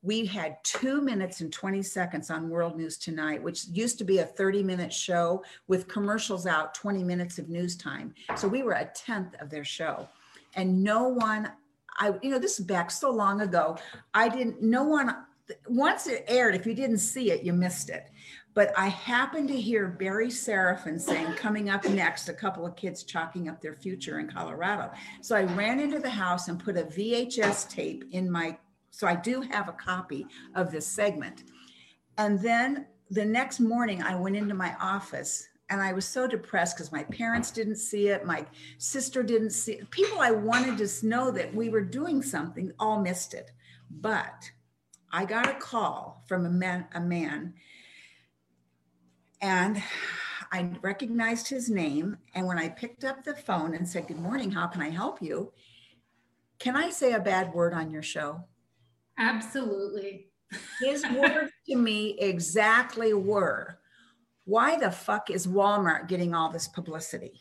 we 0.02 0.24
had 0.24 0.56
two 0.64 1.02
minutes 1.02 1.40
and 1.42 1.52
20 1.52 1.82
seconds 1.82 2.30
on 2.30 2.48
World 2.48 2.76
News 2.76 2.96
Tonight, 2.96 3.42
which 3.42 3.66
used 3.66 3.98
to 3.98 4.04
be 4.04 4.18
a 4.18 4.24
30 4.24 4.62
minute 4.62 4.92
show 4.92 5.44
with 5.68 5.88
commercials 5.88 6.46
out, 6.46 6.74
20 6.74 7.04
minutes 7.04 7.38
of 7.38 7.48
news 7.50 7.76
time. 7.76 8.14
So 8.36 8.48
we 8.48 8.62
were 8.62 8.72
a 8.72 8.90
tenth 8.94 9.34
of 9.40 9.50
their 9.50 9.64
show. 9.64 10.08
And 10.54 10.82
no 10.82 11.08
one, 11.08 11.52
I, 11.98 12.14
you 12.22 12.30
know, 12.30 12.38
this 12.38 12.58
is 12.58 12.64
back 12.64 12.90
so 12.90 13.10
long 13.10 13.42
ago. 13.42 13.76
I 14.14 14.28
didn't, 14.30 14.62
no 14.62 14.84
one, 14.84 15.14
once 15.68 16.06
it 16.06 16.24
aired, 16.28 16.54
if 16.54 16.66
you 16.66 16.74
didn't 16.74 16.98
see 16.98 17.30
it, 17.30 17.42
you 17.42 17.52
missed 17.52 17.90
it. 17.90 18.10
But 18.54 18.72
I 18.76 18.88
happened 18.88 19.48
to 19.48 19.60
hear 19.60 19.86
Barry 19.86 20.28
Serafin 20.28 20.98
saying, 20.98 21.34
coming 21.34 21.70
up 21.70 21.88
next, 21.88 22.28
a 22.28 22.32
couple 22.32 22.66
of 22.66 22.74
kids 22.76 23.04
chalking 23.04 23.48
up 23.48 23.60
their 23.60 23.74
future 23.74 24.18
in 24.18 24.28
Colorado. 24.28 24.90
So 25.20 25.36
I 25.36 25.44
ran 25.44 25.78
into 25.78 26.00
the 26.00 26.10
house 26.10 26.48
and 26.48 26.58
put 26.58 26.76
a 26.76 26.82
VHS 26.82 27.68
tape 27.68 28.04
in 28.10 28.30
my, 28.30 28.58
so 28.90 29.06
I 29.06 29.14
do 29.14 29.40
have 29.40 29.68
a 29.68 29.72
copy 29.72 30.26
of 30.54 30.72
this 30.72 30.86
segment. 30.86 31.44
And 32.18 32.40
then 32.40 32.86
the 33.10 33.24
next 33.24 33.60
morning, 33.60 34.02
I 34.02 34.16
went 34.16 34.36
into 34.36 34.54
my 34.54 34.74
office 34.80 35.46
and 35.68 35.80
I 35.80 35.92
was 35.92 36.04
so 36.04 36.26
depressed 36.26 36.76
because 36.76 36.90
my 36.90 37.04
parents 37.04 37.52
didn't 37.52 37.76
see 37.76 38.08
it, 38.08 38.26
my 38.26 38.44
sister 38.78 39.22
didn't 39.22 39.50
see 39.50 39.74
it. 39.74 39.90
People 39.90 40.18
I 40.20 40.32
wanted 40.32 40.78
to 40.78 41.06
know 41.06 41.30
that 41.30 41.54
we 41.54 41.68
were 41.68 41.80
doing 41.80 42.22
something 42.22 42.72
all 42.80 43.00
missed 43.00 43.34
it. 43.34 43.52
But 43.88 44.50
I 45.12 45.24
got 45.24 45.48
a 45.48 45.54
call 45.54 46.24
from 46.26 46.46
a 46.46 46.50
man, 46.50 46.86
a 46.94 47.00
man 47.00 47.54
and 49.40 49.82
I 50.52 50.70
recognized 50.82 51.48
his 51.48 51.70
name. 51.70 52.18
And 52.34 52.46
when 52.46 52.58
I 52.58 52.68
picked 52.68 53.04
up 53.04 53.24
the 53.24 53.34
phone 53.34 53.74
and 53.74 53.88
said, 53.88 54.08
Good 54.08 54.18
morning, 54.20 54.50
how 54.50 54.66
can 54.66 54.82
I 54.82 54.90
help 54.90 55.22
you? 55.22 55.52
Can 56.58 56.76
I 56.76 56.90
say 56.90 57.12
a 57.12 57.20
bad 57.20 57.54
word 57.54 57.72
on 57.72 57.90
your 57.90 58.02
show? 58.02 58.44
Absolutely. 59.18 60.28
His 60.80 61.04
words 61.14 61.52
to 61.68 61.76
me 61.76 62.18
exactly 62.18 63.14
were, 63.14 63.78
Why 64.44 64.76
the 64.76 64.90
fuck 64.90 65.30
is 65.30 65.46
Walmart 65.46 66.08
getting 66.08 66.34
all 66.34 66.50
this 66.50 66.68
publicity? 66.68 67.40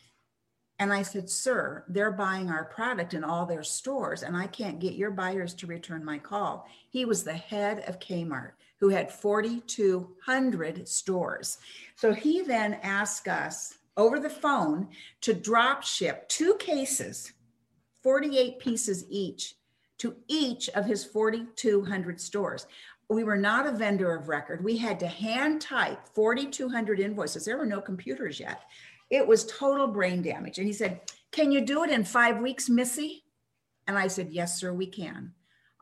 And 0.80 0.92
I 0.92 1.02
said, 1.02 1.28
Sir, 1.28 1.84
they're 1.88 2.10
buying 2.10 2.48
our 2.48 2.64
product 2.64 3.14
in 3.14 3.22
all 3.22 3.46
their 3.46 3.62
stores, 3.62 4.22
and 4.22 4.34
I 4.36 4.46
can't 4.46 4.80
get 4.80 4.94
your 4.94 5.10
buyers 5.10 5.54
to 5.54 5.66
return 5.66 6.02
my 6.04 6.18
call. 6.18 6.66
He 6.88 7.04
was 7.04 7.22
the 7.22 7.34
head 7.34 7.84
of 7.86 8.00
Kmart 8.00 8.52
who 8.80 8.88
had 8.88 9.12
4,200 9.12 10.88
stores. 10.88 11.58
So 11.96 12.14
he 12.14 12.40
then 12.40 12.78
asked 12.82 13.28
us 13.28 13.76
over 13.96 14.18
the 14.18 14.30
phone 14.30 14.88
to 15.20 15.34
drop 15.34 15.82
ship 15.82 16.26
two 16.30 16.54
cases, 16.54 17.34
48 18.02 18.58
pieces 18.58 19.04
each, 19.10 19.56
to 19.98 20.16
each 20.28 20.70
of 20.70 20.86
his 20.86 21.04
4,200 21.04 22.18
stores. 22.18 22.66
We 23.10 23.24
were 23.24 23.36
not 23.36 23.66
a 23.66 23.72
vendor 23.72 24.14
of 24.14 24.28
record. 24.28 24.64
We 24.64 24.78
had 24.78 24.98
to 25.00 25.08
hand 25.08 25.60
type 25.60 25.98
4,200 26.14 27.00
invoices. 27.00 27.44
There 27.44 27.58
were 27.58 27.66
no 27.66 27.82
computers 27.82 28.40
yet. 28.40 28.62
It 29.10 29.26
was 29.26 29.46
total 29.46 29.88
brain 29.88 30.22
damage. 30.22 30.58
And 30.58 30.66
he 30.66 30.72
said, 30.72 31.00
Can 31.32 31.50
you 31.50 31.60
do 31.60 31.84
it 31.84 31.90
in 31.90 32.04
five 32.04 32.38
weeks, 32.38 32.68
Missy? 32.68 33.24
And 33.86 33.98
I 33.98 34.06
said, 34.06 34.30
Yes, 34.30 34.58
sir, 34.58 34.72
we 34.72 34.86
can. 34.86 35.32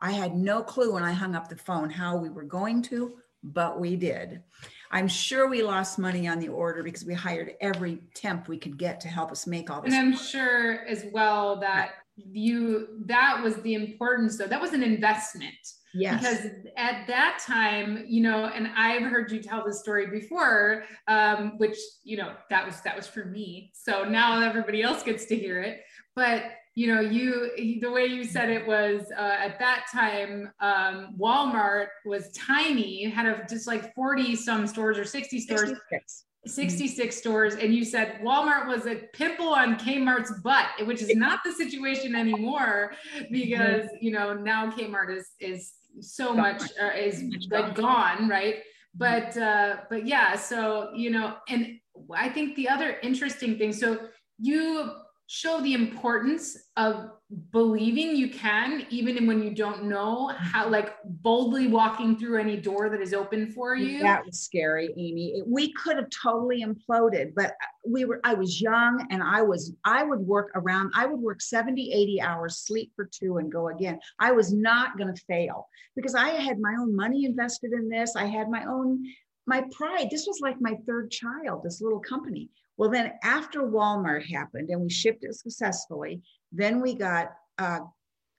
I 0.01 0.13
had 0.13 0.37
no 0.37 0.63
clue 0.63 0.95
when 0.95 1.03
I 1.03 1.13
hung 1.13 1.35
up 1.35 1.49
the 1.49 1.57
phone 1.57 1.91
how 1.91 2.17
we 2.17 2.31
were 2.31 2.45
going 2.45 2.83
to, 2.83 3.17
but 3.43 3.81
we 3.81 3.97
did. 3.97 4.43
I'm 4.91 5.09
sure 5.09 5.49
we 5.49 5.63
lost 5.63 5.99
money 5.99 6.29
on 6.29 6.39
the 6.39 6.49
order 6.49 6.83
because 6.83 7.05
we 7.05 7.15
hired 7.15 7.53
every 7.61 8.01
temp 8.15 8.49
we 8.49 8.59
could 8.59 8.79
get 8.79 9.01
to 9.01 9.09
help 9.09 9.31
us 9.31 9.47
make 9.47 9.71
all 9.71 9.83
this. 9.83 9.93
And 9.93 10.01
I'm 10.01 10.17
sure 10.17 10.87
as 10.87 11.07
well 11.13 11.61
that 11.61 11.91
you 12.17 12.89
that 13.07 13.41
was 13.43 13.57
the 13.57 13.75
importance 13.75 14.37
though 14.37 14.49
that 14.49 14.61
was 14.61 14.73
an 14.73 14.83
investment. 14.83 15.55
Yes. 15.95 16.21
Because 16.21 16.51
at 16.77 17.07
that 17.07 17.43
time, 17.47 18.05
you 18.07 18.23
know, 18.23 18.47
and 18.47 18.69
I've 18.77 19.03
heard 19.03 19.33
you 19.33 19.43
tell 19.43 19.65
this 19.65 19.81
story 19.81 20.07
before, 20.07 20.85
um, 21.07 21.59
which 21.59 21.77
you 22.05 22.17
know 22.17 22.35
that 22.51 22.67
was 22.67 22.81
that 22.83 22.97
was 22.97 23.07
for 23.07 23.25
me. 23.25 23.71
So 23.75 24.05
now 24.05 24.41
everybody 24.41 24.83
else 24.83 25.03
gets 25.03 25.27
to 25.27 25.37
hear 25.37 25.63
it. 25.63 25.81
But 26.15 26.45
you 26.75 26.87
know, 26.87 27.01
you 27.01 27.81
the 27.81 27.91
way 27.91 28.07
you 28.07 28.25
said 28.25 28.51
it 28.51 28.67
was 28.67 29.03
uh, 29.17 29.37
at 29.41 29.59
that 29.59 29.87
time, 29.93 30.53
um, 30.61 31.17
Walmart 31.19 31.89
was 32.05 32.31
tiny, 32.33 33.09
had 33.09 33.27
a, 33.27 33.45
just 33.49 33.67
like 33.67 33.95
40 33.95 34.37
some 34.37 34.67
stores 34.67 34.99
or 34.99 35.05
60 35.05 35.41
stores. 35.41 35.71
66. 35.71 36.25
66 36.47 37.17
stores 37.17 37.57
and 37.57 37.75
you 37.75 37.85
said 37.85 38.21
Walmart 38.23 38.69
was 38.69 38.87
a 38.87 38.95
pimple 39.13 39.49
on 39.49 39.77
Kmart's 39.77 40.33
butt 40.41 40.67
which 40.85 41.03
is 41.03 41.15
not 41.15 41.41
the 41.45 41.53
situation 41.53 42.15
anymore 42.15 42.93
because 43.31 43.91
you 44.01 44.13
know 44.13 44.33
now 44.33 44.71
Kmart 44.71 45.15
is 45.15 45.33
is 45.41 45.73
so 46.01 46.35
much 46.35 46.63
uh, 46.81 46.97
is 46.97 47.25
like 47.51 47.75
gone. 47.75 48.29
right? 48.29 48.57
But 48.95 49.37
uh 49.37 49.77
but 49.91 50.07
yeah 50.07 50.35
so 50.35 50.91
you 50.95 51.11
know 51.11 51.37
and 51.49 51.79
I 52.15 52.29
think 52.29 52.57
the 52.57 52.69
other 52.69 52.99
interesting 53.03 53.59
thing 53.59 53.73
so 53.73 54.09
you 54.39 54.93
show 55.27 55.61
the 55.61 55.75
importance 55.75 56.57
of 56.77 57.11
believing 57.53 58.17
you 58.17 58.31
can 58.31 58.87
even 58.89 59.27
when 59.27 59.43
you 59.43 59.51
don't 59.51 59.85
know 59.85 60.29
how 60.39 60.67
like 60.67 60.95
boldly 61.05 61.67
walking 61.67 62.17
through 62.17 62.39
any 62.39 62.57
door 62.57 62.89
that 62.89 63.03
is 63.03 63.13
open 63.13 63.53
for 63.53 63.77
you. 63.77 64.01
That 64.01 64.25
was 64.25 64.41
scary 64.41 64.95
amy. 64.97 65.43
We 65.47 65.75
could 65.75 65.97
have 65.97 66.09
totally 66.09 66.65
imploded 66.65 67.35
but 67.37 67.53
we 67.87 68.07
were 68.07 68.21
i 68.25 68.33
was 68.33 68.63
young 68.63 69.07
and 69.11 69.23
i 69.23 69.43
was 69.43 69.75
i 69.85 70.03
would 70.03 70.21
work 70.21 70.51
around 70.55 70.91
i 70.95 71.05
would 71.05 71.21
work 71.21 71.43
70 71.43 71.93
80 71.93 72.21
hours 72.23 72.59
sleep 72.59 72.93
for 72.97 73.05
two 73.05 73.37
and 73.37 73.53
go 73.53 73.69
again. 73.69 74.01
I 74.19 74.33
was 74.33 74.51
not 74.51 74.97
going 74.97 75.15
to 75.15 75.23
fail 75.27 75.69
because 75.97 76.15
i 76.15 76.31
had 76.31 76.59
my 76.59 76.77
own 76.81 76.97
money 76.97 77.27
invested 77.27 77.73
in 77.73 77.91
this. 77.91 78.17
I 78.17 78.25
had 78.25 78.49
my 78.49 78.65
own 78.65 79.05
my 79.47 79.65
pride. 79.73 80.09
This 80.11 80.27
was 80.27 80.41
like 80.41 80.57
my 80.61 80.79
third 80.87 81.11
child 81.11 81.63
this 81.63 81.83
little 81.83 82.01
company. 82.01 82.49
Well, 82.79 82.91
then 82.91 83.13
after 83.25 83.63
Walmart 83.63 84.25
happened 84.25 84.71
and 84.71 84.81
we 84.81 84.89
shipped 84.89 85.25
it 85.25 85.35
successfully, 85.35 86.23
then 86.53 86.81
we 86.81 86.95
got 86.95 87.33
uh, 87.59 87.81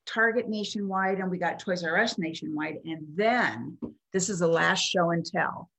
Target 0.06 0.50
nationwide 0.50 1.20
and 1.20 1.30
we 1.30 1.38
got 1.38 1.60
Toys 1.60 1.84
R 1.84 1.98
Us 1.98 2.18
nationwide. 2.18 2.78
And 2.86 3.06
then 3.16 3.78
this 4.14 4.30
is 4.30 4.40
the 4.40 4.48
last 4.48 4.82
show 4.82 5.12
and 5.12 5.26
tell. 5.26 5.70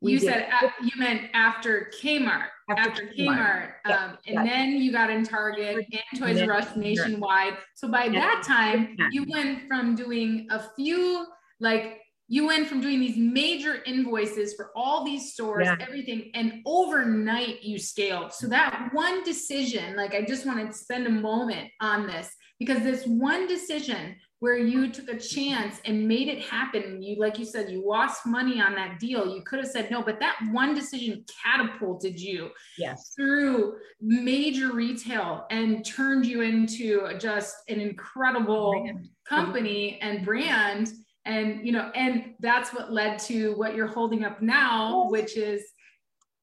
We 0.00 0.12
you 0.12 0.20
did. 0.20 0.28
said 0.28 0.48
uh, 0.62 0.68
you 0.82 0.90
meant 0.96 1.22
after 1.34 1.90
Kmart, 2.00 2.46
after, 2.70 2.90
after 2.90 3.02
Kmart, 3.18 3.72
Kmart 3.84 4.10
um, 4.10 4.18
and 4.28 4.46
then 4.46 4.72
you 4.76 4.92
got 4.92 5.10
in 5.10 5.24
Target 5.24 5.86
and 5.90 6.20
Toys 6.20 6.40
R 6.40 6.52
Us 6.52 6.76
nationwide. 6.76 7.54
So 7.74 7.88
by 7.88 8.08
that 8.10 8.44
time, 8.46 8.96
you 9.10 9.26
went 9.28 9.66
from 9.66 9.96
doing 9.96 10.46
a 10.50 10.62
few 10.76 11.26
like 11.58 12.00
you 12.30 12.46
went 12.46 12.68
from 12.68 12.82
doing 12.82 13.00
these 13.00 13.16
major 13.16 13.82
invoices 13.86 14.54
for 14.54 14.70
all 14.76 15.02
these 15.02 15.32
stores, 15.32 15.64
yeah. 15.64 15.76
everything, 15.80 16.30
and 16.34 16.60
overnight 16.66 17.62
you 17.62 17.78
scaled. 17.78 18.34
So 18.34 18.46
that 18.48 18.90
one 18.92 19.24
decision, 19.24 19.96
like 19.96 20.14
I 20.14 20.22
just 20.22 20.44
want 20.44 20.70
to 20.70 20.76
spend 20.76 21.06
a 21.06 21.10
moment 21.10 21.70
on 21.80 22.06
this 22.06 22.30
because 22.58 22.82
this 22.82 23.06
one 23.06 23.46
decision 23.46 24.16
where 24.40 24.58
you 24.58 24.90
took 24.90 25.08
a 25.08 25.18
chance 25.18 25.80
and 25.84 26.06
made 26.06 26.28
it 26.28 26.40
happen, 26.40 27.02
you 27.02 27.18
like 27.18 27.38
you 27.38 27.46
said, 27.46 27.70
you 27.70 27.88
lost 27.88 28.26
money 28.26 28.60
on 28.60 28.74
that 28.74 29.00
deal. 29.00 29.34
You 29.34 29.42
could 29.42 29.58
have 29.60 29.68
said 29.68 29.90
no, 29.90 30.02
but 30.02 30.20
that 30.20 30.36
one 30.52 30.74
decision 30.74 31.24
catapulted 31.42 32.20
you 32.20 32.50
yes. 32.76 33.12
through 33.16 33.76
major 34.00 34.72
retail 34.72 35.46
and 35.50 35.84
turned 35.84 36.26
you 36.26 36.42
into 36.42 37.18
just 37.18 37.56
an 37.68 37.80
incredible 37.80 38.72
brand. 38.72 39.08
company 39.26 39.98
and 40.02 40.24
brand 40.24 40.92
and 41.28 41.64
you 41.64 41.72
know 41.72 41.90
and 41.94 42.34
that's 42.40 42.72
what 42.72 42.92
led 42.92 43.18
to 43.18 43.54
what 43.54 43.76
you're 43.76 43.86
holding 43.86 44.24
up 44.24 44.42
now 44.42 45.06
which 45.08 45.36
is 45.36 45.62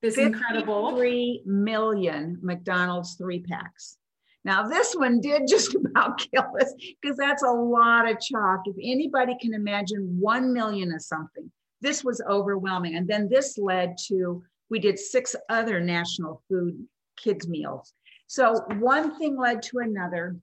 this 0.01 0.17
incredible 0.17 0.95
3 0.95 1.43
million 1.45 2.37
mcdonald's 2.41 3.15
three 3.15 3.41
packs. 3.41 3.97
Now 4.43 4.67
this 4.67 4.93
one 4.93 5.19
did 5.19 5.43
just 5.49 5.75
about 5.75 6.19
kill 6.19 6.45
us 6.61 6.73
because 7.01 7.17
that's 7.17 7.43
a 7.43 7.51
lot 7.51 8.09
of 8.09 8.19
chalk. 8.19 8.61
If 8.65 8.75
anybody 8.81 9.35
can 9.41 9.53
imagine 9.53 10.17
1 10.19 10.53
million 10.53 10.93
of 10.93 11.01
something 11.01 11.51
this 11.85 12.03
was 12.03 12.21
overwhelming. 12.27 12.95
And 12.95 13.07
then 13.07 13.29
this 13.29 13.57
led 13.57 13.95
to 14.07 14.43
we 14.69 14.79
did 14.79 14.97
six 14.97 15.35
other 15.49 15.79
national 15.79 16.41
food 16.49 16.87
kids 17.15 17.47
meals. 17.47 17.93
So 18.25 18.65
one 18.79 19.17
thing 19.19 19.37
led 19.37 19.61
to 19.63 19.79
another. 19.79 20.37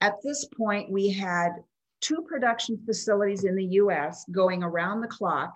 At 0.00 0.14
this 0.22 0.46
point 0.56 0.90
we 0.90 1.10
had 1.10 1.50
two 2.04 2.22
production 2.28 2.78
facilities 2.84 3.44
in 3.44 3.56
the 3.56 3.64
US 3.64 4.24
going 4.30 4.62
around 4.62 5.00
the 5.00 5.08
clock. 5.08 5.52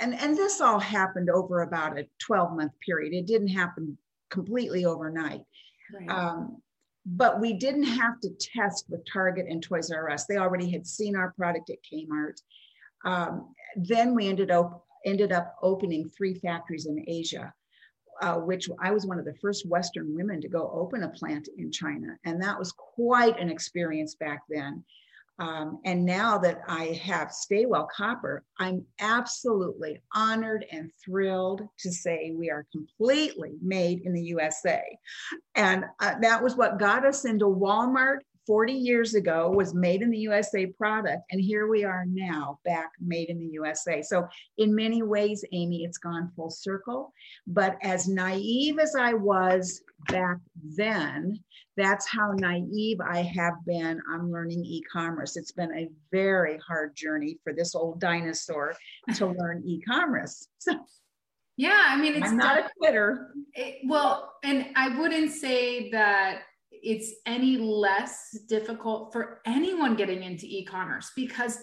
And, 0.00 0.14
and 0.14 0.36
this 0.36 0.60
all 0.60 0.78
happened 0.78 1.30
over 1.30 1.62
about 1.62 1.98
a 1.98 2.06
12 2.20 2.56
month 2.56 2.72
period. 2.84 3.14
It 3.14 3.26
didn't 3.26 3.48
happen 3.48 3.96
completely 4.30 4.84
overnight. 4.84 5.40
Right. 5.92 6.08
Um, 6.08 6.60
but 7.06 7.40
we 7.40 7.54
didn't 7.54 7.84
have 7.84 8.20
to 8.20 8.28
test 8.38 8.84
with 8.90 9.00
Target 9.10 9.46
and 9.48 9.62
Toys 9.62 9.90
R 9.90 10.10
Us. 10.10 10.26
They 10.26 10.36
already 10.36 10.70
had 10.70 10.86
seen 10.86 11.16
our 11.16 11.32
product 11.32 11.70
at 11.70 11.78
Kmart. 11.82 12.42
Um, 13.04 13.54
then 13.76 14.14
we 14.14 14.28
ended 14.28 14.50
up 14.50 14.84
ended 15.06 15.32
up 15.32 15.56
opening 15.62 16.10
three 16.10 16.34
factories 16.34 16.86
in 16.86 17.02
Asia, 17.08 17.54
uh, 18.20 18.34
which 18.34 18.68
I 18.80 18.90
was 18.90 19.06
one 19.06 19.18
of 19.18 19.24
the 19.24 19.36
first 19.40 19.66
Western 19.66 20.14
women 20.14 20.40
to 20.42 20.48
go 20.48 20.70
open 20.74 21.04
a 21.04 21.08
plant 21.08 21.48
in 21.56 21.72
China, 21.72 22.18
and 22.24 22.42
that 22.42 22.58
was 22.58 22.72
quite 22.72 23.38
an 23.40 23.48
experience 23.48 24.14
back 24.16 24.42
then. 24.50 24.84
Um, 25.38 25.78
and 25.84 26.04
now 26.04 26.36
that 26.38 26.62
I 26.66 27.00
have 27.04 27.30
Staywell 27.30 27.88
Copper, 27.94 28.44
I'm 28.58 28.84
absolutely 29.00 30.02
honored 30.12 30.66
and 30.72 30.90
thrilled 31.04 31.62
to 31.78 31.92
say 31.92 32.32
we 32.34 32.50
are 32.50 32.66
completely 32.72 33.54
made 33.62 34.00
in 34.00 34.12
the 34.12 34.22
USA. 34.22 34.82
And 35.54 35.84
uh, 36.00 36.14
that 36.20 36.42
was 36.42 36.56
what 36.56 36.80
got 36.80 37.06
us 37.06 37.24
into 37.24 37.46
Walmart 37.46 38.18
40 38.48 38.72
years 38.72 39.14
ago 39.14 39.50
was 39.50 39.74
made 39.74 40.00
in 40.00 40.10
the 40.10 40.20
USA 40.20 40.64
product. 40.64 41.22
And 41.30 41.38
here 41.38 41.68
we 41.68 41.84
are 41.84 42.06
now 42.08 42.58
back 42.64 42.92
made 42.98 43.28
in 43.28 43.38
the 43.38 43.48
USA. 43.48 44.00
So, 44.00 44.26
in 44.56 44.74
many 44.74 45.02
ways, 45.02 45.44
Amy, 45.52 45.84
it's 45.84 45.98
gone 45.98 46.32
full 46.34 46.48
circle. 46.48 47.12
But 47.46 47.76
as 47.82 48.08
naive 48.08 48.78
as 48.78 48.94
I 48.98 49.12
was 49.12 49.82
back 50.08 50.38
then, 50.64 51.38
that's 51.76 52.08
how 52.08 52.32
naive 52.32 53.02
I 53.06 53.20
have 53.20 53.52
been 53.66 54.00
on 54.10 54.32
learning 54.32 54.64
e 54.64 54.82
commerce. 54.90 55.36
It's 55.36 55.52
been 55.52 55.76
a 55.76 55.90
very 56.10 56.58
hard 56.66 56.96
journey 56.96 57.38
for 57.44 57.52
this 57.52 57.74
old 57.74 58.00
dinosaur 58.00 58.74
to 59.16 59.26
learn 59.38 59.62
e 59.66 59.82
commerce. 59.82 60.48
So, 60.60 60.74
yeah, 61.58 61.86
I 61.88 62.00
mean, 62.00 62.14
it's 62.14 62.30
I'm 62.30 62.36
not 62.36 62.58
a 62.58 62.70
quitter. 62.78 63.32
It, 63.52 63.80
well, 63.84 64.34
and 64.44 64.66
I 64.76 64.96
wouldn't 64.96 65.32
say 65.32 65.90
that 65.90 66.42
it's 66.82 67.12
any 67.26 67.56
less 67.56 68.30
difficult 68.48 69.12
for 69.12 69.40
anyone 69.46 69.96
getting 69.96 70.22
into 70.22 70.46
e-commerce 70.46 71.12
because 71.14 71.58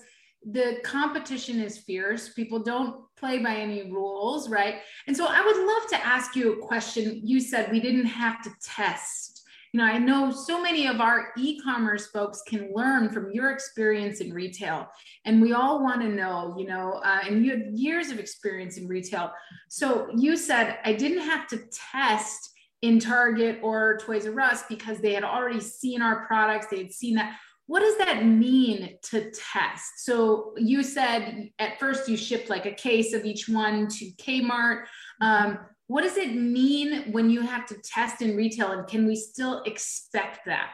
the 0.52 0.78
competition 0.84 1.60
is 1.60 1.80
fierce. 1.80 2.30
People 2.30 2.60
don't 2.60 3.04
play 3.18 3.40
by 3.40 3.56
any 3.56 3.92
rules 3.92 4.50
right? 4.50 4.76
And 5.08 5.16
so 5.16 5.26
i 5.28 5.42
would 5.44 5.66
love 5.66 5.90
to 5.90 6.06
ask 6.06 6.36
you 6.36 6.54
a 6.54 6.66
question. 6.66 7.22
You 7.24 7.40
said 7.40 7.72
we 7.72 7.80
didn't 7.80 8.06
have 8.06 8.42
to 8.44 8.52
test. 8.62 9.42
You 9.72 9.80
know 9.80 9.88
i 9.88 9.98
know 9.98 10.32
so 10.32 10.62
many 10.62 10.88
of 10.88 11.02
our 11.02 11.34
e-commerce 11.38 12.08
folks 12.08 12.42
can 12.48 12.74
learn 12.74 13.10
from 13.10 13.32
your 13.32 13.52
experience 13.52 14.22
in 14.22 14.32
retail 14.32 14.88
and 15.26 15.42
we 15.42 15.52
all 15.52 15.84
want 15.84 16.00
to 16.00 16.08
know 16.08 16.56
you 16.58 16.66
know 16.66 17.02
uh, 17.04 17.20
and 17.28 17.46
you 17.46 17.52
have 17.52 17.74
years 17.74 18.10
of 18.10 18.18
experience 18.18 18.78
in 18.78 18.88
retail. 18.88 19.32
So 19.68 20.10
you 20.16 20.38
said 20.38 20.78
i 20.86 20.94
didn't 20.94 21.24
have 21.24 21.48
to 21.48 21.58
test 21.92 22.55
in 22.86 23.00
Target 23.00 23.60
or 23.64 23.98
Toys 23.98 24.28
R 24.28 24.40
Us 24.40 24.64
because 24.70 25.00
they 25.00 25.14
had 25.14 25.24
already 25.24 25.60
seen 25.60 26.02
our 26.02 26.26
products, 26.28 26.68
they 26.70 26.78
had 26.78 26.94
seen 26.94 27.16
that. 27.16 27.36
What 27.68 27.80
does 27.80 27.98
that 27.98 28.24
mean 28.24 28.98
to 29.10 29.32
test? 29.32 30.06
So 30.06 30.54
you 30.56 30.84
said 30.84 31.50
at 31.58 31.80
first 31.80 32.08
you 32.08 32.16
shipped 32.16 32.48
like 32.48 32.68
a 32.68 32.72
case 32.72 33.12
of 33.14 33.26
each 33.26 33.50
one 33.50 33.88
to 33.88 34.12
Kmart. 34.22 34.86
Um, 35.20 35.58
what 35.88 36.04
does 36.04 36.18
it 36.18 36.36
mean 36.36 37.12
when 37.12 37.30
you 37.32 37.42
have 37.42 37.66
to 37.68 37.76
test 37.84 38.22
in 38.22 38.36
retail, 38.36 38.72
and 38.72 38.88
can 38.88 39.08
we 39.08 39.16
still 39.16 39.64
expect 39.64 40.42
that? 40.46 40.70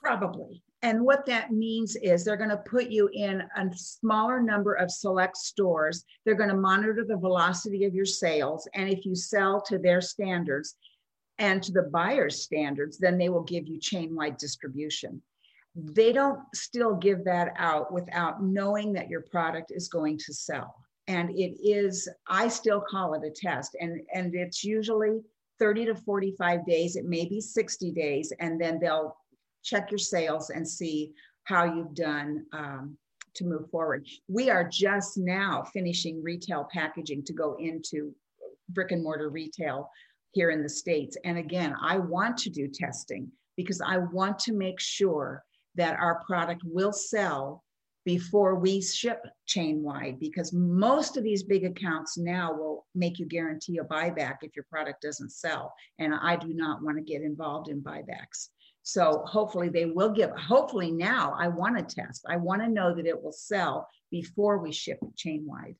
Probably. 0.00 0.62
And 0.82 1.04
what 1.04 1.26
that 1.26 1.52
means 1.52 1.96
is 1.96 2.24
they're 2.24 2.36
going 2.36 2.50
to 2.50 2.56
put 2.56 2.88
you 2.88 3.08
in 3.12 3.42
a 3.56 3.64
smaller 3.74 4.40
number 4.40 4.74
of 4.74 4.90
select 4.90 5.36
stores. 5.36 6.04
They're 6.24 6.36
going 6.36 6.50
to 6.50 6.56
monitor 6.56 7.04
the 7.04 7.16
velocity 7.16 7.84
of 7.84 7.94
your 7.94 8.06
sales. 8.06 8.68
And 8.74 8.88
if 8.88 9.04
you 9.04 9.16
sell 9.16 9.60
to 9.62 9.78
their 9.78 10.00
standards, 10.00 10.76
and 11.38 11.62
to 11.62 11.72
the 11.72 11.82
buyer's 11.82 12.42
standards, 12.42 12.98
then 12.98 13.18
they 13.18 13.28
will 13.28 13.42
give 13.42 13.66
you 13.66 13.78
chain 13.78 14.14
wide 14.14 14.36
distribution. 14.36 15.22
They 15.74 16.12
don't 16.12 16.40
still 16.54 16.94
give 16.94 17.24
that 17.24 17.54
out 17.56 17.92
without 17.92 18.42
knowing 18.42 18.92
that 18.94 19.08
your 19.08 19.20
product 19.20 19.70
is 19.70 19.88
going 19.88 20.18
to 20.18 20.34
sell. 20.34 20.74
And 21.06 21.30
it 21.30 21.56
is, 21.62 22.08
I 22.26 22.48
still 22.48 22.80
call 22.80 23.14
it 23.14 23.24
a 23.24 23.30
test. 23.30 23.76
And, 23.80 24.00
and 24.12 24.34
it's 24.34 24.64
usually 24.64 25.20
30 25.58 25.86
to 25.86 25.94
45 25.94 26.66
days, 26.66 26.96
it 26.96 27.04
may 27.04 27.24
be 27.24 27.40
60 27.40 27.92
days, 27.92 28.32
and 28.40 28.60
then 28.60 28.78
they'll 28.80 29.16
check 29.62 29.90
your 29.90 29.98
sales 29.98 30.50
and 30.50 30.66
see 30.66 31.12
how 31.44 31.64
you've 31.64 31.94
done 31.94 32.44
um, 32.52 32.96
to 33.34 33.44
move 33.44 33.70
forward. 33.70 34.06
We 34.28 34.50
are 34.50 34.68
just 34.68 35.18
now 35.18 35.64
finishing 35.72 36.22
retail 36.22 36.68
packaging 36.72 37.24
to 37.24 37.32
go 37.32 37.56
into 37.58 38.14
brick 38.68 38.92
and 38.92 39.02
mortar 39.02 39.30
retail 39.30 39.90
here 40.32 40.50
in 40.50 40.62
the 40.62 40.68
States. 40.68 41.16
And 41.24 41.38
again, 41.38 41.74
I 41.80 41.98
want 41.98 42.36
to 42.38 42.50
do 42.50 42.68
testing 42.68 43.30
because 43.56 43.80
I 43.80 43.98
want 43.98 44.38
to 44.40 44.52
make 44.52 44.80
sure 44.80 45.42
that 45.74 45.98
our 45.98 46.22
product 46.26 46.62
will 46.64 46.92
sell 46.92 47.64
before 48.04 48.54
we 48.54 48.80
ship 48.80 49.22
chain 49.46 49.82
wide 49.82 50.18
because 50.18 50.52
most 50.52 51.16
of 51.16 51.24
these 51.24 51.42
big 51.42 51.64
accounts 51.64 52.16
now 52.16 52.52
will 52.52 52.86
make 52.94 53.18
you 53.18 53.26
guarantee 53.26 53.78
a 53.78 53.84
buyback 53.84 54.36
if 54.42 54.56
your 54.56 54.64
product 54.70 55.02
doesn't 55.02 55.30
sell. 55.30 55.74
And 55.98 56.14
i 56.14 56.34
do 56.36 56.54
not 56.54 56.82
want 56.82 56.96
to 56.96 57.02
get 57.02 57.22
involved 57.22 57.68
in 57.68 57.82
buybacks. 57.82 58.48
So 58.82 59.22
hopefully 59.26 59.68
they 59.68 59.84
will 59.84 60.10
give 60.10 60.30
hopefully 60.30 60.90
now 60.90 61.34
i 61.38 61.48
want 61.48 61.76
to 61.76 61.94
test. 61.94 62.24
I 62.26 62.36
want 62.36 62.62
to 62.62 62.68
know 62.68 62.94
that 62.94 63.06
it 63.06 63.22
will 63.22 63.32
sell 63.32 63.86
before 64.10 64.58
we 64.58 64.72
ship 64.72 64.98
chain 65.16 65.44
wide 65.46 65.76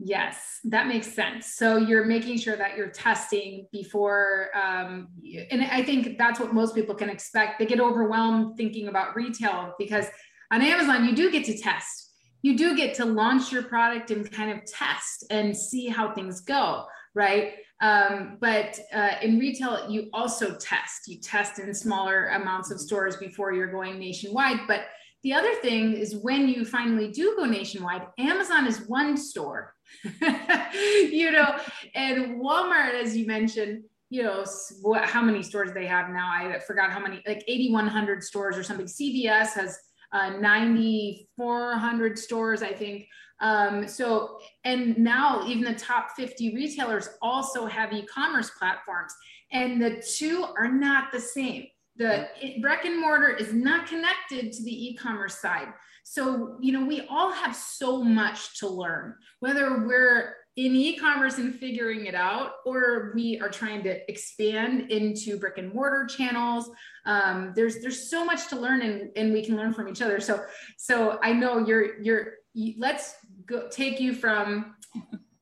Yes, 0.00 0.60
that 0.64 0.86
makes 0.86 1.12
sense. 1.12 1.56
So 1.56 1.76
you're 1.76 2.04
making 2.04 2.38
sure 2.38 2.56
that 2.56 2.76
you're 2.76 2.90
testing 2.90 3.66
before, 3.72 4.50
um, 4.54 5.08
and 5.50 5.62
I 5.64 5.82
think 5.82 6.16
that's 6.16 6.38
what 6.38 6.54
most 6.54 6.76
people 6.76 6.94
can 6.94 7.10
expect. 7.10 7.58
They 7.58 7.66
get 7.66 7.80
overwhelmed 7.80 8.56
thinking 8.56 8.86
about 8.86 9.16
retail 9.16 9.74
because 9.76 10.06
on 10.52 10.62
Amazon, 10.62 11.04
you 11.04 11.16
do 11.16 11.32
get 11.32 11.44
to 11.46 11.58
test. 11.58 12.12
You 12.42 12.56
do 12.56 12.76
get 12.76 12.94
to 12.96 13.04
launch 13.04 13.50
your 13.50 13.64
product 13.64 14.12
and 14.12 14.30
kind 14.30 14.52
of 14.52 14.64
test 14.66 15.26
and 15.30 15.56
see 15.56 15.88
how 15.88 16.14
things 16.14 16.42
go, 16.42 16.86
right? 17.14 17.54
Um, 17.80 18.38
but 18.40 18.78
uh, 18.94 19.16
in 19.20 19.40
retail, 19.40 19.90
you 19.90 20.10
also 20.12 20.54
test. 20.54 21.08
You 21.08 21.18
test 21.20 21.58
in 21.58 21.74
smaller 21.74 22.28
amounts 22.28 22.70
of 22.70 22.78
stores 22.78 23.16
before 23.16 23.52
you're 23.52 23.72
going 23.72 23.98
nationwide. 23.98 24.60
But 24.68 24.82
the 25.24 25.32
other 25.32 25.54
thing 25.56 25.94
is 25.94 26.14
when 26.14 26.46
you 26.46 26.64
finally 26.64 27.10
do 27.10 27.34
go 27.36 27.44
nationwide, 27.44 28.06
Amazon 28.18 28.68
is 28.68 28.88
one 28.88 29.16
store 29.16 29.74
you 31.10 31.30
know, 31.30 31.56
and 31.94 32.40
Walmart, 32.40 32.94
as 32.94 33.16
you 33.16 33.26
mentioned, 33.26 33.84
you 34.10 34.22
know, 34.22 34.44
what, 34.82 35.04
how 35.04 35.22
many 35.22 35.42
stores 35.42 35.72
they 35.72 35.86
have 35.86 36.08
now? 36.10 36.30
I 36.30 36.58
forgot 36.66 36.90
how 36.90 37.00
many, 37.00 37.22
like 37.26 37.44
8,100 37.46 38.22
stores 38.22 38.56
or 38.56 38.62
something. 38.62 38.86
CVS 38.86 39.52
has 39.52 39.78
uh, 40.12 40.30
9,400 40.38 42.18
stores, 42.18 42.62
I 42.62 42.72
think. 42.72 43.06
Um, 43.40 43.86
so, 43.86 44.38
and 44.64 44.98
now 44.98 45.46
even 45.46 45.62
the 45.62 45.78
top 45.78 46.10
50 46.16 46.54
retailers 46.54 47.08
also 47.22 47.66
have 47.66 47.92
e-commerce 47.92 48.50
platforms, 48.58 49.12
and 49.52 49.80
the 49.80 50.02
two 50.16 50.44
are 50.56 50.70
not 50.70 51.12
the 51.12 51.20
same. 51.20 51.66
The 51.96 52.28
brick 52.60 52.84
and 52.84 53.00
mortar 53.00 53.30
is 53.30 53.52
not 53.52 53.86
connected 53.86 54.52
to 54.52 54.62
the 54.62 54.88
e-commerce 54.88 55.38
side. 55.38 55.68
So, 56.10 56.56
you 56.58 56.72
know, 56.72 56.86
we 56.86 57.02
all 57.10 57.30
have 57.32 57.54
so 57.54 58.02
much 58.02 58.58
to 58.60 58.66
learn, 58.66 59.14
whether 59.40 59.84
we're 59.86 60.36
in 60.56 60.74
e-commerce 60.74 61.36
and 61.36 61.54
figuring 61.54 62.06
it 62.06 62.14
out, 62.14 62.52
or 62.64 63.12
we 63.14 63.38
are 63.40 63.50
trying 63.50 63.82
to 63.82 64.10
expand 64.10 64.90
into 64.90 65.38
brick 65.38 65.58
and 65.58 65.72
mortar 65.72 66.06
channels. 66.06 66.70
Um, 67.04 67.52
there's 67.54 67.82
there's 67.82 68.08
so 68.08 68.24
much 68.24 68.48
to 68.48 68.56
learn, 68.56 68.80
and, 68.80 69.10
and 69.16 69.34
we 69.34 69.44
can 69.44 69.54
learn 69.54 69.74
from 69.74 69.86
each 69.86 70.00
other. 70.00 70.18
So 70.18 70.42
so 70.78 71.18
I 71.22 71.34
know 71.34 71.58
you're 71.58 72.00
you're 72.00 72.32
you, 72.54 72.74
let's 72.78 73.14
go 73.44 73.68
take 73.68 74.00
you 74.00 74.14
from 74.14 74.76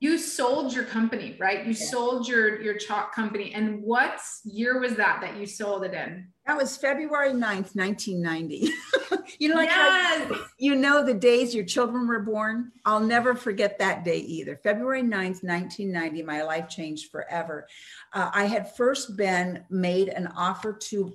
you 0.01 0.19
sold 0.19 0.75
your 0.75 0.85
company, 0.85 1.37
right? 1.39 1.65
You 1.65 1.73
yeah. 1.73 1.87
sold 1.87 2.29
your 2.29 2.61
your 2.61 2.75
chalk 2.75 3.15
company, 3.15 3.55
and 3.55 3.83
what 3.83 4.21
year 4.45 4.81
was 4.81 4.97
that 4.97 5.21
that 5.21 5.37
you 5.37 5.47
sold 5.47 5.85
it 5.85 5.95
in? 5.95 6.27
That 6.47 6.57
was 6.57 6.77
February 6.77 7.31
9th, 7.31 7.75
1990. 7.75 8.71
you 9.39 9.49
know, 9.49 9.57
like 9.57 9.69
yes. 9.69 10.33
you 10.59 10.75
know 10.75 11.05
the 11.05 11.15
days 11.15 11.55
your 11.55 11.65
children 11.65 12.07
were 12.07 12.21
born. 12.21 12.73
I'll 12.85 13.01
never 13.01 13.35
forget 13.35 13.79
that 13.79 14.05
day 14.05 14.19
either. 14.19 14.57
February 14.63 15.03
9th, 15.03 15.43
1990, 15.43 16.23
my 16.23 16.43
life 16.43 16.69
changed 16.69 17.11
forever. 17.11 17.67
Uh, 18.13 18.31
I 18.33 18.45
had 18.45 18.75
first 18.77 19.17
been 19.17 19.65
made 19.71 20.09
an 20.09 20.29
offer 20.37 20.73
to 20.73 21.13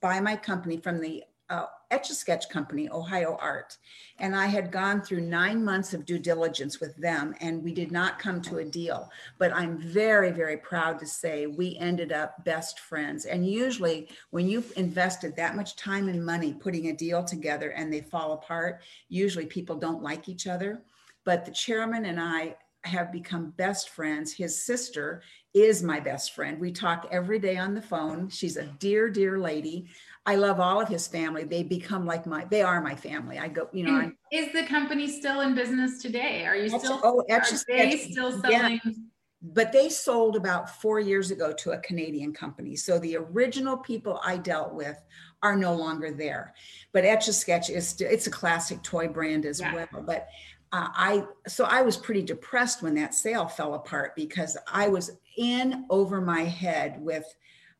buy 0.00 0.20
my 0.20 0.36
company 0.36 0.76
from 0.76 1.00
the 1.00 1.24
uh, 1.48 1.66
Etch 1.90 2.10
a 2.10 2.14
Sketch 2.14 2.48
company, 2.48 2.88
Ohio 2.90 3.38
Art. 3.40 3.76
And 4.18 4.34
I 4.34 4.46
had 4.46 4.72
gone 4.72 5.00
through 5.00 5.20
nine 5.20 5.64
months 5.64 5.94
of 5.94 6.04
due 6.04 6.18
diligence 6.18 6.80
with 6.80 6.96
them, 6.96 7.34
and 7.40 7.62
we 7.62 7.72
did 7.72 7.92
not 7.92 8.18
come 8.18 8.42
to 8.42 8.58
a 8.58 8.64
deal. 8.64 9.08
But 9.38 9.52
I'm 9.52 9.78
very, 9.78 10.32
very 10.32 10.56
proud 10.56 10.98
to 10.98 11.06
say 11.06 11.46
we 11.46 11.76
ended 11.78 12.12
up 12.12 12.44
best 12.44 12.80
friends. 12.80 13.26
And 13.26 13.46
usually, 13.46 14.08
when 14.30 14.48
you've 14.48 14.72
invested 14.76 15.36
that 15.36 15.56
much 15.56 15.76
time 15.76 16.08
and 16.08 16.24
money 16.24 16.54
putting 16.54 16.88
a 16.88 16.96
deal 16.96 17.22
together 17.22 17.70
and 17.70 17.92
they 17.92 18.00
fall 18.00 18.32
apart, 18.32 18.82
usually 19.08 19.46
people 19.46 19.76
don't 19.76 20.02
like 20.02 20.28
each 20.28 20.46
other. 20.46 20.82
But 21.24 21.44
the 21.44 21.52
chairman 21.52 22.06
and 22.06 22.20
I 22.20 22.56
have 22.86 23.12
become 23.12 23.50
best 23.56 23.90
friends. 23.90 24.32
His 24.32 24.64
sister 24.64 25.22
is 25.54 25.82
my 25.82 25.98
best 26.00 26.34
friend. 26.34 26.60
We 26.60 26.70
talk 26.70 27.08
every 27.10 27.38
day 27.38 27.56
on 27.56 27.74
the 27.74 27.82
phone. 27.82 28.28
She's 28.28 28.56
a 28.56 28.66
dear, 28.78 29.08
dear 29.08 29.38
lady. 29.38 29.88
I 30.28 30.34
love 30.34 30.58
all 30.58 30.80
of 30.80 30.88
his 30.88 31.06
family. 31.06 31.44
They 31.44 31.62
become 31.62 32.04
like 32.04 32.26
my, 32.26 32.44
they 32.46 32.60
are 32.60 32.80
my 32.80 32.96
family. 32.96 33.38
I 33.38 33.46
go, 33.46 33.68
you 33.72 33.84
know. 33.84 33.94
I, 33.94 34.10
is 34.32 34.52
the 34.52 34.64
company 34.64 35.06
still 35.08 35.40
in 35.42 35.54
business 35.54 36.02
today? 36.02 36.44
Are 36.44 36.56
you 36.56 36.68
still, 36.68 37.00
oh, 37.04 37.24
are 37.30 37.42
they 37.68 37.96
still 37.96 38.32
selling? 38.40 38.80
Yeah. 38.84 38.92
But 39.40 39.70
they 39.70 39.88
sold 39.88 40.34
about 40.34 40.82
four 40.82 40.98
years 40.98 41.30
ago 41.30 41.52
to 41.52 41.70
a 41.72 41.78
Canadian 41.78 42.32
company. 42.32 42.74
So 42.74 42.98
the 42.98 43.16
original 43.16 43.76
people 43.76 44.20
I 44.24 44.38
dealt 44.38 44.74
with 44.74 45.00
are 45.44 45.54
no 45.54 45.74
longer 45.74 46.10
there. 46.10 46.54
But 46.92 47.04
Etch 47.04 47.28
a 47.28 47.32
Sketch 47.32 47.70
is 47.70 47.86
still, 47.86 48.10
it's 48.10 48.26
a 48.26 48.30
classic 48.30 48.82
toy 48.82 49.06
brand 49.06 49.46
as 49.46 49.60
yeah. 49.60 49.74
well. 49.74 50.02
But 50.04 50.26
uh, 50.72 50.88
I, 50.92 51.24
so 51.46 51.66
I 51.66 51.82
was 51.82 51.96
pretty 51.96 52.22
depressed 52.22 52.82
when 52.82 52.96
that 52.96 53.14
sale 53.14 53.46
fell 53.46 53.74
apart 53.74 54.16
because 54.16 54.56
I 54.66 54.88
was 54.88 55.12
in 55.36 55.86
over 55.88 56.20
my 56.20 56.42
head 56.42 57.00
with, 57.00 57.32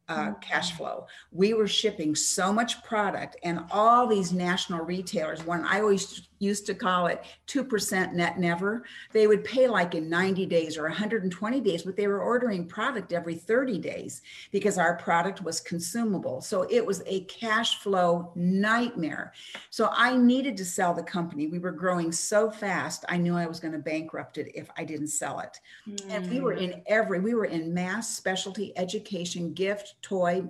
uh, 0.08 0.32
cash 0.34 0.72
flow. 0.72 1.06
We 1.32 1.54
were 1.54 1.68
shipping 1.68 2.14
so 2.14 2.52
much 2.52 2.82
product, 2.84 3.36
and 3.42 3.64
all 3.70 4.06
these 4.06 4.32
national 4.32 4.84
retailers, 4.84 5.44
when 5.44 5.64
I 5.64 5.80
always 5.80 6.28
used 6.38 6.66
to 6.66 6.74
call 6.74 7.06
it 7.06 7.24
2% 7.48 8.12
net 8.12 8.38
never. 8.38 8.84
They 9.12 9.26
would 9.26 9.44
pay 9.44 9.66
like 9.68 9.94
in 9.94 10.08
90 10.08 10.46
days 10.46 10.76
or 10.76 10.84
120 10.84 11.60
days, 11.60 11.82
but 11.82 11.96
they 11.96 12.06
were 12.06 12.20
ordering 12.20 12.66
product 12.66 13.12
every 13.12 13.34
30 13.34 13.78
days 13.78 14.22
because 14.50 14.78
our 14.78 14.96
product 14.96 15.42
was 15.42 15.60
consumable. 15.60 16.40
So 16.40 16.66
it 16.70 16.84
was 16.84 17.02
a 17.06 17.20
cash 17.24 17.80
flow 17.80 18.32
nightmare. 18.34 19.32
So 19.70 19.90
I 19.92 20.16
needed 20.16 20.56
to 20.58 20.64
sell 20.64 20.94
the 20.94 21.02
company. 21.02 21.46
We 21.46 21.58
were 21.58 21.72
growing 21.72 22.12
so 22.12 22.50
fast, 22.50 23.04
I 23.08 23.16
knew 23.16 23.36
I 23.36 23.46
was 23.46 23.60
going 23.60 23.72
to 23.72 23.78
bankrupt 23.78 24.38
it 24.38 24.50
if 24.54 24.68
I 24.76 24.84
didn't 24.84 25.08
sell 25.08 25.40
it. 25.40 25.58
Mm. 25.88 26.10
And 26.10 26.30
we 26.30 26.40
were 26.40 26.54
in 26.54 26.70
mm. 26.70 26.82
every, 26.86 27.20
we 27.20 27.34
were 27.34 27.46
in 27.46 27.72
mass 27.72 28.16
specialty 28.16 28.76
education, 28.76 29.52
gift, 29.52 29.94
toy, 30.02 30.44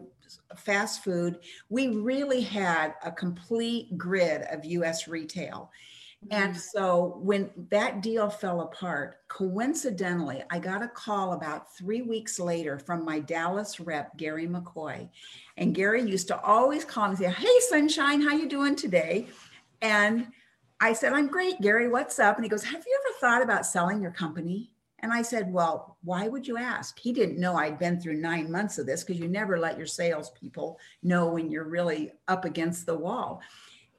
fast 0.57 1.05
food. 1.05 1.39
We 1.69 1.89
really 1.89 2.41
had 2.41 2.95
a 3.05 3.11
complete 3.11 3.97
grid 3.97 4.43
of 4.51 4.65
US 4.65 5.09
retail. 5.09 5.71
And 6.31 6.53
mm-hmm. 6.53 6.59
so 6.59 7.19
when 7.23 7.51
that 7.71 8.03
deal 8.03 8.29
fell 8.29 8.63
apart, 8.63 9.19
coincidentally, 9.29 10.43
I 10.51 10.59
got 10.59 10.83
a 10.83 10.89
call 10.89 11.35
about 11.35 11.77
three 11.77 12.03
weeks 12.03 12.39
later 12.39 12.79
from 12.79 13.05
my 13.05 13.21
Dallas 13.21 13.79
rep, 13.79 14.17
Gary 14.17 14.49
McCoy. 14.49 15.09
And 15.57 15.75
Gary 15.75 16.03
used 16.03 16.29
to 16.29 16.41
always 16.41 16.85
call 16.85 17.11
and 17.11 17.19
say, 17.19 17.31
Hey, 17.31 17.61
sunshine, 17.69 18.23
how 18.23 18.33
you 18.33 18.49
doing 18.49 18.77
today? 18.77 19.29
And 19.83 20.29
I 20.81 20.93
said, 20.93 21.13
I'm 21.13 21.29
great, 21.29 21.61
Gary, 21.61 21.89
what's 21.89 22.19
up? 22.19 22.37
And 22.37 22.45
he 22.45 22.49
goes, 22.49 22.65
Have 22.65 22.85
you 22.87 23.01
ever 23.05 23.19
thought 23.21 23.43
about 23.43 23.67
selling 23.67 24.03
your 24.03 24.11
company? 24.11 24.71
And 25.01 25.13
I 25.13 25.23
said, 25.23 25.53
Well, 25.53 25.99
why 26.03 26.29
would 26.29 26.47
you 26.47 26.57
ask? 26.57 26.99
He 26.99 27.13
didn't 27.13 27.39
know 27.39 27.57
I'd 27.57 27.79
been 27.79 28.01
through 28.01 28.15
nine 28.15 28.51
months 28.51 28.79
of 28.79 28.87
this 28.87 29.05
because 29.05 29.21
you 29.21 29.29
never 29.29 29.59
let 29.59 29.77
your 29.77 29.87
salespeople 29.87 30.79
know 31.03 31.29
when 31.29 31.51
you're 31.51 31.69
really 31.69 32.13
up 32.29 32.45
against 32.45 32.87
the 32.87 32.97
wall. 32.97 33.41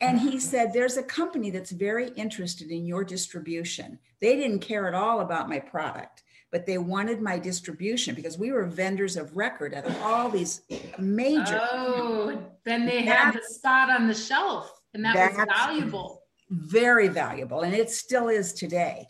And 0.02 0.20
he 0.20 0.30
mm-hmm. 0.30 0.38
said, 0.40 0.74
There's 0.74 0.98
a 0.98 1.04
company 1.04 1.50
that's 1.50 1.72
very 1.72 2.10
interested 2.10 2.72
in 2.72 2.86
your 2.86 3.04
distribution. 3.04 4.00
They 4.22 4.36
didn't 4.36 4.60
care 4.60 4.88
at 4.88 4.94
all 4.94 5.22
about 5.22 5.50
my 5.50 5.60
product, 5.60 6.24
but 6.52 6.66
they 6.66 6.78
wanted 6.78 7.22
my 7.22 7.38
distribution 7.38 8.16
because 8.16 8.38
we 8.38 8.52
were 8.52 8.66
vendors 8.66 9.18
of 9.18 9.36
record 9.36 9.74
at 9.74 9.90
all 10.02 10.30
these 10.30 10.62
major. 10.98 11.60
Oh, 11.72 12.42
then 12.64 12.86
they 12.86 13.04
had 13.04 13.34
the 13.34 13.42
spot 13.44 13.90
on 13.90 14.08
the 14.08 14.14
shelf, 14.14 14.82
and 14.94 15.04
that 15.06 15.36
was 15.36 15.48
valuable. 15.48 16.24
Very 16.50 17.10
valuable. 17.10 17.62
And 17.62 17.74
it 17.74 17.90
still 17.90 18.30
is 18.30 18.54
today. 18.54 19.08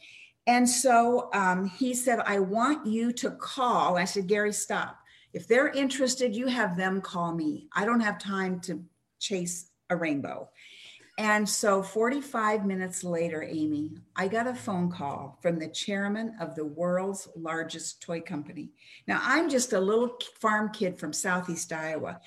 And 0.47 0.67
so 0.67 1.29
um, 1.33 1.65
he 1.65 1.93
said, 1.93 2.19
I 2.25 2.39
want 2.39 2.87
you 2.87 3.11
to 3.11 3.31
call. 3.31 3.97
I 3.97 4.05
said, 4.05 4.27
Gary, 4.27 4.53
stop. 4.53 4.97
If 5.33 5.45
they're 5.45 5.67
interested, 5.67 6.35
you 6.35 6.47
have 6.47 6.77
them 6.77 7.01
call 7.01 7.33
me. 7.33 7.67
I 7.75 7.85
don't 7.85 7.99
have 7.99 8.17
time 8.17 8.61
to 8.61 8.81
chase 9.19 9.69
a 9.89 9.95
rainbow. 9.95 10.49
And 11.19 11.49
so 11.49 11.81
45 11.81 12.65
minutes 12.65 13.03
later, 13.03 13.43
Amy, 13.43 13.97
I 14.15 14.27
got 14.27 14.47
a 14.47 14.53
phone 14.53 14.91
call 14.91 15.37
from 15.41 15.57
the 15.57 15.67
chairman 15.67 16.35
of 16.39 16.55
the 16.55 16.65
world's 16.65 17.27
largest 17.35 18.01
toy 18.01 18.21
company. 18.21 18.69
Now, 19.07 19.19
I'm 19.23 19.49
just 19.49 19.73
a 19.73 19.79
little 19.79 20.15
farm 20.39 20.69
kid 20.71 20.97
from 20.97 21.11
Southeast 21.13 21.73
Iowa. 21.73 22.21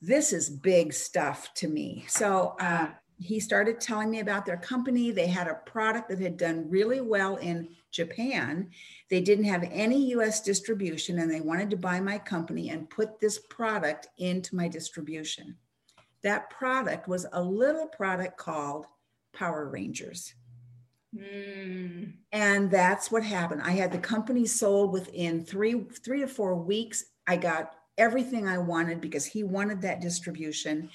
This 0.00 0.32
is 0.32 0.48
big 0.48 0.92
stuff 0.92 1.52
to 1.54 1.68
me. 1.68 2.04
So 2.06 2.54
uh, 2.60 2.88
he 3.18 3.40
started 3.40 3.80
telling 3.80 4.10
me 4.10 4.20
about 4.20 4.46
their 4.46 4.56
company. 4.56 5.10
They 5.10 5.26
had 5.26 5.48
a 5.48 5.60
product 5.66 6.08
that 6.08 6.20
had 6.20 6.36
done 6.36 6.70
really 6.70 7.00
well 7.00 7.36
in 7.36 7.68
Japan. 7.90 8.70
They 9.10 9.20
didn't 9.20 9.46
have 9.46 9.68
any 9.70 10.12
US 10.12 10.40
distribution 10.40 11.18
and 11.18 11.30
they 11.30 11.40
wanted 11.40 11.70
to 11.70 11.76
buy 11.76 12.00
my 12.00 12.18
company 12.18 12.70
and 12.70 12.88
put 12.90 13.18
this 13.18 13.38
product 13.38 14.08
into 14.18 14.54
my 14.54 14.68
distribution. 14.68 15.56
That 16.22 16.50
product 16.50 17.08
was 17.08 17.26
a 17.32 17.42
little 17.42 17.86
product 17.86 18.36
called 18.36 18.86
Power 19.32 19.68
Rangers. 19.68 20.34
Mm. 21.14 22.12
And 22.32 22.70
that's 22.70 23.10
what 23.10 23.22
happened. 23.22 23.62
I 23.62 23.72
had 23.72 23.90
the 23.90 23.98
company 23.98 24.46
sold 24.46 24.92
within 24.92 25.44
three, 25.44 25.86
three 26.04 26.20
to 26.20 26.28
four 26.28 26.54
weeks. 26.54 27.04
I 27.26 27.36
got 27.36 27.74
everything 27.96 28.46
I 28.46 28.58
wanted 28.58 29.00
because 29.00 29.24
he 29.24 29.42
wanted 29.42 29.80
that 29.82 30.00
distribution 30.00 30.90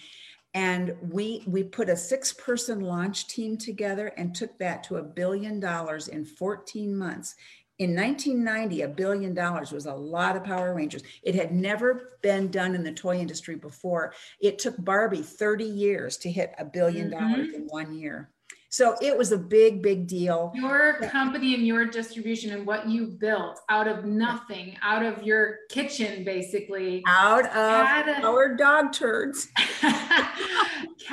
and 0.54 0.96
we 1.12 1.44
we 1.48 1.64
put 1.64 1.90
a 1.90 1.98
six 1.98 2.32
person 2.34 2.80
launch 2.82 3.28
team 3.28 3.58
together 3.58 4.08
and 4.18 4.36
took 4.36 4.58
that 4.60 4.84
to 4.86 4.98
a 4.98 5.04
billion 5.04 5.60
dollars 5.60 6.08
in 6.08 6.26
14 6.26 6.96
months 6.96 7.36
In 7.80 7.96
1990, 7.96 8.84
a 8.84 8.88
billion 8.88 9.34
dollars 9.34 9.72
was 9.72 9.88
a 9.88 9.94
lot 9.94 10.36
of 10.36 10.44
Power 10.44 10.76
Rangers. 10.76 11.02
It 11.24 11.34
had 11.34 11.52
never 11.52 12.20
been 12.22 12.52
done 12.52 12.76
in 12.76 12.84
the 12.84 12.92
toy 12.94 13.18
industry 13.18 13.56
before. 13.56 14.14
It 14.40 14.60
took 14.60 14.76
Barbie 14.78 15.24
30 15.24 15.64
years 15.66 16.18
to 16.18 16.30
hit 16.32 16.54
a 16.60 16.66
1000000000 16.66 17.10
dollars 17.10 17.48
Mhm. 17.48 17.54
in 17.56 17.62
one 17.80 17.94
year. 17.96 18.30
So 18.70 18.96
it 19.02 19.16
was 19.18 19.32
a 19.32 19.38
big, 19.38 19.82
big 19.84 20.08
deal. 20.08 20.52
Your 20.56 20.94
company 21.12 21.54
and 21.54 21.66
your 21.66 21.86
distribution 21.86 22.54
and 22.54 22.66
what 22.66 22.88
you 22.88 23.06
built 23.08 23.60
out 23.70 23.88
of 23.88 24.04
nothing, 24.06 24.78
out 24.82 25.04
of 25.06 25.22
your 25.24 25.58
kitchen, 25.70 26.24
basically, 26.24 27.04
Out 27.08 27.46
of 27.46 27.52
Cata- 27.88 28.22
our 28.26 28.56
dog 28.56 28.92
turds. 28.94 29.48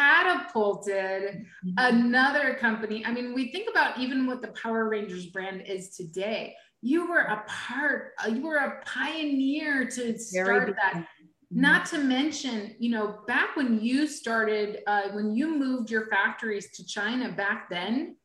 catapulted 0.00 1.46
another 1.76 2.54
company. 2.54 3.04
I 3.04 3.12
mean, 3.12 3.34
we 3.34 3.50
think 3.52 3.68
about 3.70 3.98
even 3.98 4.26
what 4.26 4.40
the 4.40 4.48
Power 4.48 4.88
Rangers 4.88 5.26
brand 5.26 5.62
is 5.66 5.90
today. 5.90 6.54
You 6.82 7.08
were 7.08 7.20
a 7.20 7.44
part, 7.46 8.12
uh, 8.24 8.28
you 8.28 8.42
were 8.42 8.56
a 8.56 8.80
pioneer 8.84 9.86
to 9.86 10.18
start 10.18 10.74
that. 10.76 10.92
thing. 10.94 11.06
Not 11.52 11.84
to 11.86 11.98
mention, 11.98 12.76
you 12.78 12.90
know, 12.90 13.18
back 13.26 13.56
when 13.56 13.80
you 13.80 14.06
started, 14.06 14.78
uh, 14.86 15.08
when 15.12 15.34
you 15.34 15.58
moved 15.58 15.90
your 15.90 16.06
factories 16.06 16.70
to 16.76 16.86
China 16.86 17.32
back 17.32 17.68
then, 17.68 18.16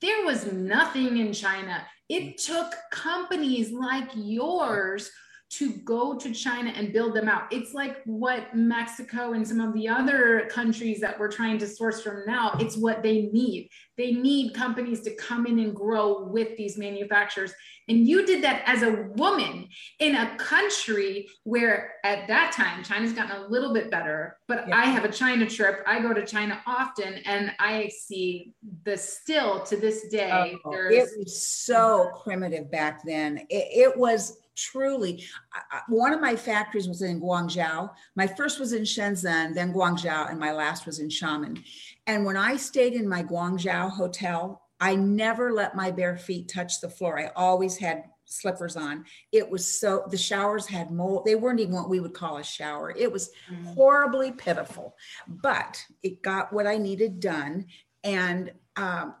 there 0.00 0.24
was 0.24 0.52
nothing 0.52 1.16
in 1.16 1.32
China. 1.32 1.84
It 2.10 2.36
took 2.36 2.74
companies 2.92 3.72
like 3.72 4.10
yours 4.14 5.10
to 5.58 5.70
go 5.84 6.16
to 6.16 6.32
China 6.32 6.70
and 6.70 6.92
build 6.92 7.14
them 7.14 7.28
out. 7.28 7.44
It's 7.52 7.74
like 7.74 8.02
what 8.04 8.54
Mexico 8.56 9.34
and 9.34 9.46
some 9.46 9.60
of 9.60 9.72
the 9.72 9.86
other 9.86 10.48
countries 10.50 11.00
that 11.00 11.18
we're 11.18 11.30
trying 11.30 11.58
to 11.58 11.66
source 11.68 12.02
from 12.02 12.24
now, 12.26 12.56
it's 12.58 12.76
what 12.76 13.02
they 13.02 13.22
need. 13.32 13.68
They 13.96 14.12
need 14.12 14.54
companies 14.54 15.02
to 15.02 15.14
come 15.14 15.46
in 15.46 15.60
and 15.60 15.74
grow 15.74 16.24
with 16.24 16.56
these 16.56 16.76
manufacturers. 16.76 17.52
And 17.88 18.08
you 18.08 18.26
did 18.26 18.42
that 18.42 18.62
as 18.66 18.82
a 18.82 19.08
woman 19.14 19.68
in 20.00 20.16
a 20.16 20.34
country 20.36 21.28
where 21.44 21.92
at 22.02 22.26
that 22.28 22.52
time 22.52 22.82
China's 22.82 23.12
gotten 23.12 23.36
a 23.36 23.46
little 23.46 23.72
bit 23.72 23.90
better, 23.90 24.38
but 24.48 24.66
Yeah. 24.66 24.76
I 24.76 24.86
have 24.86 25.04
a 25.04 25.12
China 25.12 25.46
trip. 25.46 25.84
I 25.86 26.00
go 26.00 26.12
to 26.12 26.24
China 26.24 26.60
often 26.66 27.14
and 27.26 27.52
I 27.60 27.88
see 27.88 28.54
the 28.84 28.96
still 28.96 29.60
to 29.66 29.76
this 29.76 30.08
day 30.08 30.58
Oh, 30.64 30.72
it 30.72 31.08
was 31.18 31.40
so 31.40 32.10
primitive 32.24 32.70
back 32.70 33.02
then. 33.04 33.38
It, 33.50 33.90
it 33.90 33.96
was 33.96 34.38
truly 34.56 35.24
I- 35.52 35.78
I- 35.78 35.82
one 35.88 36.12
of 36.12 36.20
my 36.20 36.36
factories 36.36 36.88
was 36.88 37.02
in 37.02 37.20
Guangzhou. 37.20 37.90
My 38.16 38.26
first 38.26 38.58
was 38.60 38.72
in 38.72 38.82
Shenzhen, 38.82 39.54
then 39.54 39.72
Guangzhou, 39.72 40.30
and 40.30 40.38
my 40.38 40.52
last 40.52 40.86
was 40.86 40.98
in 40.98 41.08
Xiamen. 41.08 41.62
And 42.06 42.24
when 42.24 42.36
I 42.36 42.56
stayed 42.56 42.94
in 42.94 43.08
my 43.08 43.22
Guangzhou 43.22 43.90
hotel, 43.90 44.62
I 44.80 44.94
never 44.96 45.52
let 45.52 45.74
my 45.74 45.90
bare 45.90 46.16
feet 46.16 46.48
touch 46.48 46.80
the 46.80 46.90
floor. 46.90 47.18
I 47.18 47.30
always 47.36 47.76
had 47.78 48.04
slippers 48.26 48.76
on. 48.76 49.04
It 49.32 49.48
was 49.48 49.78
so 49.80 50.04
the 50.10 50.16
showers 50.16 50.66
had 50.66 50.90
mold. 50.90 51.24
They 51.24 51.34
weren't 51.34 51.60
even 51.60 51.74
what 51.74 51.90
we 51.90 52.00
would 52.00 52.14
call 52.14 52.38
a 52.38 52.44
shower. 52.44 52.92
It 52.96 53.10
was 53.10 53.30
horribly 53.74 54.32
pitiful, 54.32 54.96
but 55.28 55.84
it 56.02 56.22
got 56.22 56.52
what 56.52 56.66
I 56.66 56.76
needed 56.78 57.20
done. 57.20 57.66
And 58.02 58.52
um, 58.76 59.14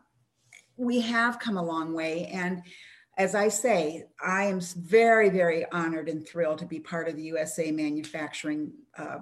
we 0.76 1.00
have 1.02 1.38
come 1.38 1.56
a 1.56 1.62
long 1.62 1.94
way. 1.94 2.26
And 2.26 2.62
as 3.16 3.34
I 3.34 3.48
say, 3.48 4.04
I 4.24 4.44
am 4.44 4.60
very, 4.60 5.30
very 5.30 5.70
honored 5.70 6.08
and 6.08 6.26
thrilled 6.26 6.58
to 6.58 6.66
be 6.66 6.80
part 6.80 7.08
of 7.08 7.16
the 7.16 7.22
USA 7.24 7.70
manufacturing 7.70 8.72
uh, 8.98 9.18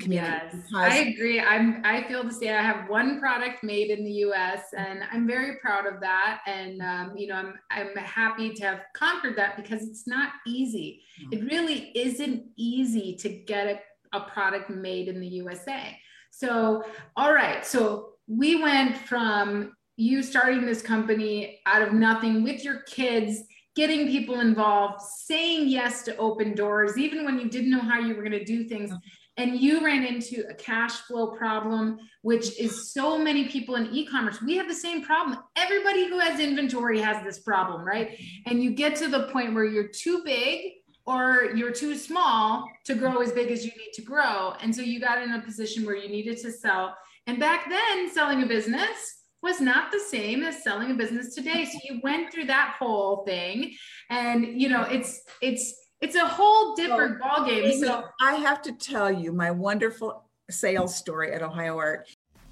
community. 0.00 0.36
Yes, 0.52 0.64
I 0.74 0.98
agree. 0.98 1.40
I'm 1.40 1.82
I 1.84 2.04
feel 2.04 2.24
the 2.24 2.32
same. 2.32 2.54
I 2.54 2.62
have 2.62 2.88
one 2.88 3.18
product 3.18 3.62
made 3.62 3.90
in 3.90 4.04
the 4.04 4.12
US 4.12 4.62
and 4.76 5.00
I'm 5.12 5.26
very 5.26 5.56
proud 5.56 5.86
of 5.86 6.00
that. 6.00 6.40
And 6.46 6.82
um, 6.82 7.16
you 7.16 7.26
know, 7.28 7.34
I'm 7.34 7.54
I'm 7.70 7.96
happy 7.96 8.52
to 8.54 8.64
have 8.64 8.80
conquered 8.94 9.36
that 9.36 9.56
because 9.56 9.82
it's 9.82 10.06
not 10.06 10.32
easy. 10.46 11.02
It 11.30 11.44
really 11.50 11.92
isn't 11.94 12.44
easy 12.56 13.14
to 13.16 13.28
get 13.28 13.66
a, 14.12 14.16
a 14.16 14.20
product 14.20 14.70
made 14.70 15.08
in 15.08 15.20
the 15.20 15.28
USA. 15.28 15.98
So, 16.30 16.84
all 17.16 17.32
right. 17.32 17.64
So 17.64 18.16
we 18.26 18.62
went 18.62 18.96
from 18.96 19.75
you 19.96 20.22
starting 20.22 20.66
this 20.66 20.82
company 20.82 21.60
out 21.66 21.82
of 21.82 21.92
nothing 21.92 22.42
with 22.42 22.64
your 22.64 22.80
kids 22.82 23.42
getting 23.76 24.08
people 24.08 24.40
involved, 24.40 25.02
saying 25.02 25.68
yes 25.68 26.02
to 26.02 26.16
open 26.16 26.54
doors, 26.54 26.96
even 26.96 27.24
when 27.24 27.38
you 27.38 27.48
didn't 27.48 27.70
know 27.70 27.80
how 27.80 28.00
you 28.00 28.16
were 28.16 28.22
going 28.22 28.32
to 28.32 28.44
do 28.44 28.64
things. 28.64 28.90
Mm-hmm. 28.90 28.98
And 29.38 29.60
you 29.60 29.84
ran 29.84 30.02
into 30.02 30.44
a 30.48 30.54
cash 30.54 30.92
flow 31.02 31.32
problem, 31.32 31.98
which 32.22 32.58
is 32.58 32.90
so 32.90 33.18
many 33.18 33.48
people 33.48 33.74
in 33.74 33.94
e 33.94 34.06
commerce. 34.06 34.40
We 34.40 34.56
have 34.56 34.66
the 34.66 34.74
same 34.74 35.02
problem. 35.02 35.38
Everybody 35.56 36.08
who 36.08 36.18
has 36.18 36.40
inventory 36.40 36.98
has 37.00 37.22
this 37.22 37.40
problem, 37.40 37.84
right? 37.84 38.12
Mm-hmm. 38.12 38.50
And 38.50 38.62
you 38.62 38.70
get 38.70 38.96
to 38.96 39.08
the 39.08 39.24
point 39.24 39.52
where 39.52 39.66
you're 39.66 39.88
too 39.88 40.22
big 40.24 40.72
or 41.04 41.50
you're 41.54 41.70
too 41.70 41.96
small 41.96 42.66
to 42.84 42.94
grow 42.94 43.20
as 43.20 43.30
big 43.30 43.50
as 43.50 43.62
you 43.64 43.72
need 43.72 43.92
to 43.92 44.02
grow. 44.02 44.54
And 44.62 44.74
so 44.74 44.80
you 44.80 45.00
got 45.00 45.22
in 45.22 45.32
a 45.32 45.42
position 45.42 45.84
where 45.84 45.96
you 45.96 46.08
needed 46.08 46.38
to 46.38 46.50
sell. 46.50 46.96
And 47.26 47.38
back 47.38 47.68
then, 47.68 48.10
selling 48.10 48.42
a 48.42 48.46
business 48.46 49.15
was 49.42 49.60
not 49.60 49.92
the 49.92 50.00
same 50.00 50.42
as 50.42 50.62
selling 50.62 50.90
a 50.90 50.94
business 50.94 51.34
today. 51.34 51.64
So 51.64 51.78
you 51.88 52.00
went 52.02 52.32
through 52.32 52.46
that 52.46 52.76
whole 52.78 53.24
thing. 53.24 53.74
And 54.10 54.60
you 54.60 54.68
know, 54.68 54.82
it's 54.82 55.22
it's 55.40 55.74
it's 56.00 56.16
a 56.16 56.26
whole 56.26 56.74
different 56.74 57.20
ballgame. 57.20 57.64
Amy, 57.64 57.80
So 57.80 58.04
I 58.20 58.34
have 58.34 58.62
to 58.62 58.72
tell 58.72 59.10
you 59.10 59.32
my 59.32 59.50
wonderful 59.50 60.24
sales 60.50 60.94
story 60.94 61.32
at 61.32 61.42
Ohio 61.42 61.78
Art. 61.78 62.08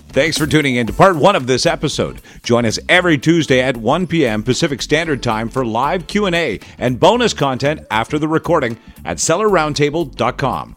Thanks 0.08 0.38
for 0.38 0.46
tuning 0.46 0.76
in 0.76 0.86
to 0.86 0.92
part 0.92 1.16
one 1.16 1.34
of 1.34 1.46
this 1.46 1.66
episode. 1.66 2.20
Join 2.44 2.64
us 2.64 2.78
every 2.88 3.18
Tuesday 3.18 3.60
at 3.60 3.76
1 3.76 4.06
p.m. 4.06 4.42
Pacific 4.42 4.80
Standard 4.80 5.22
Time 5.22 5.48
for 5.48 5.64
live 5.64 6.06
Q&A 6.06 6.60
and 6.78 7.00
bonus 7.00 7.34
content 7.34 7.84
after 7.90 8.18
the 8.18 8.28
recording 8.28 8.78
at 9.04 9.16
sellerroundtable.com. 9.16 10.76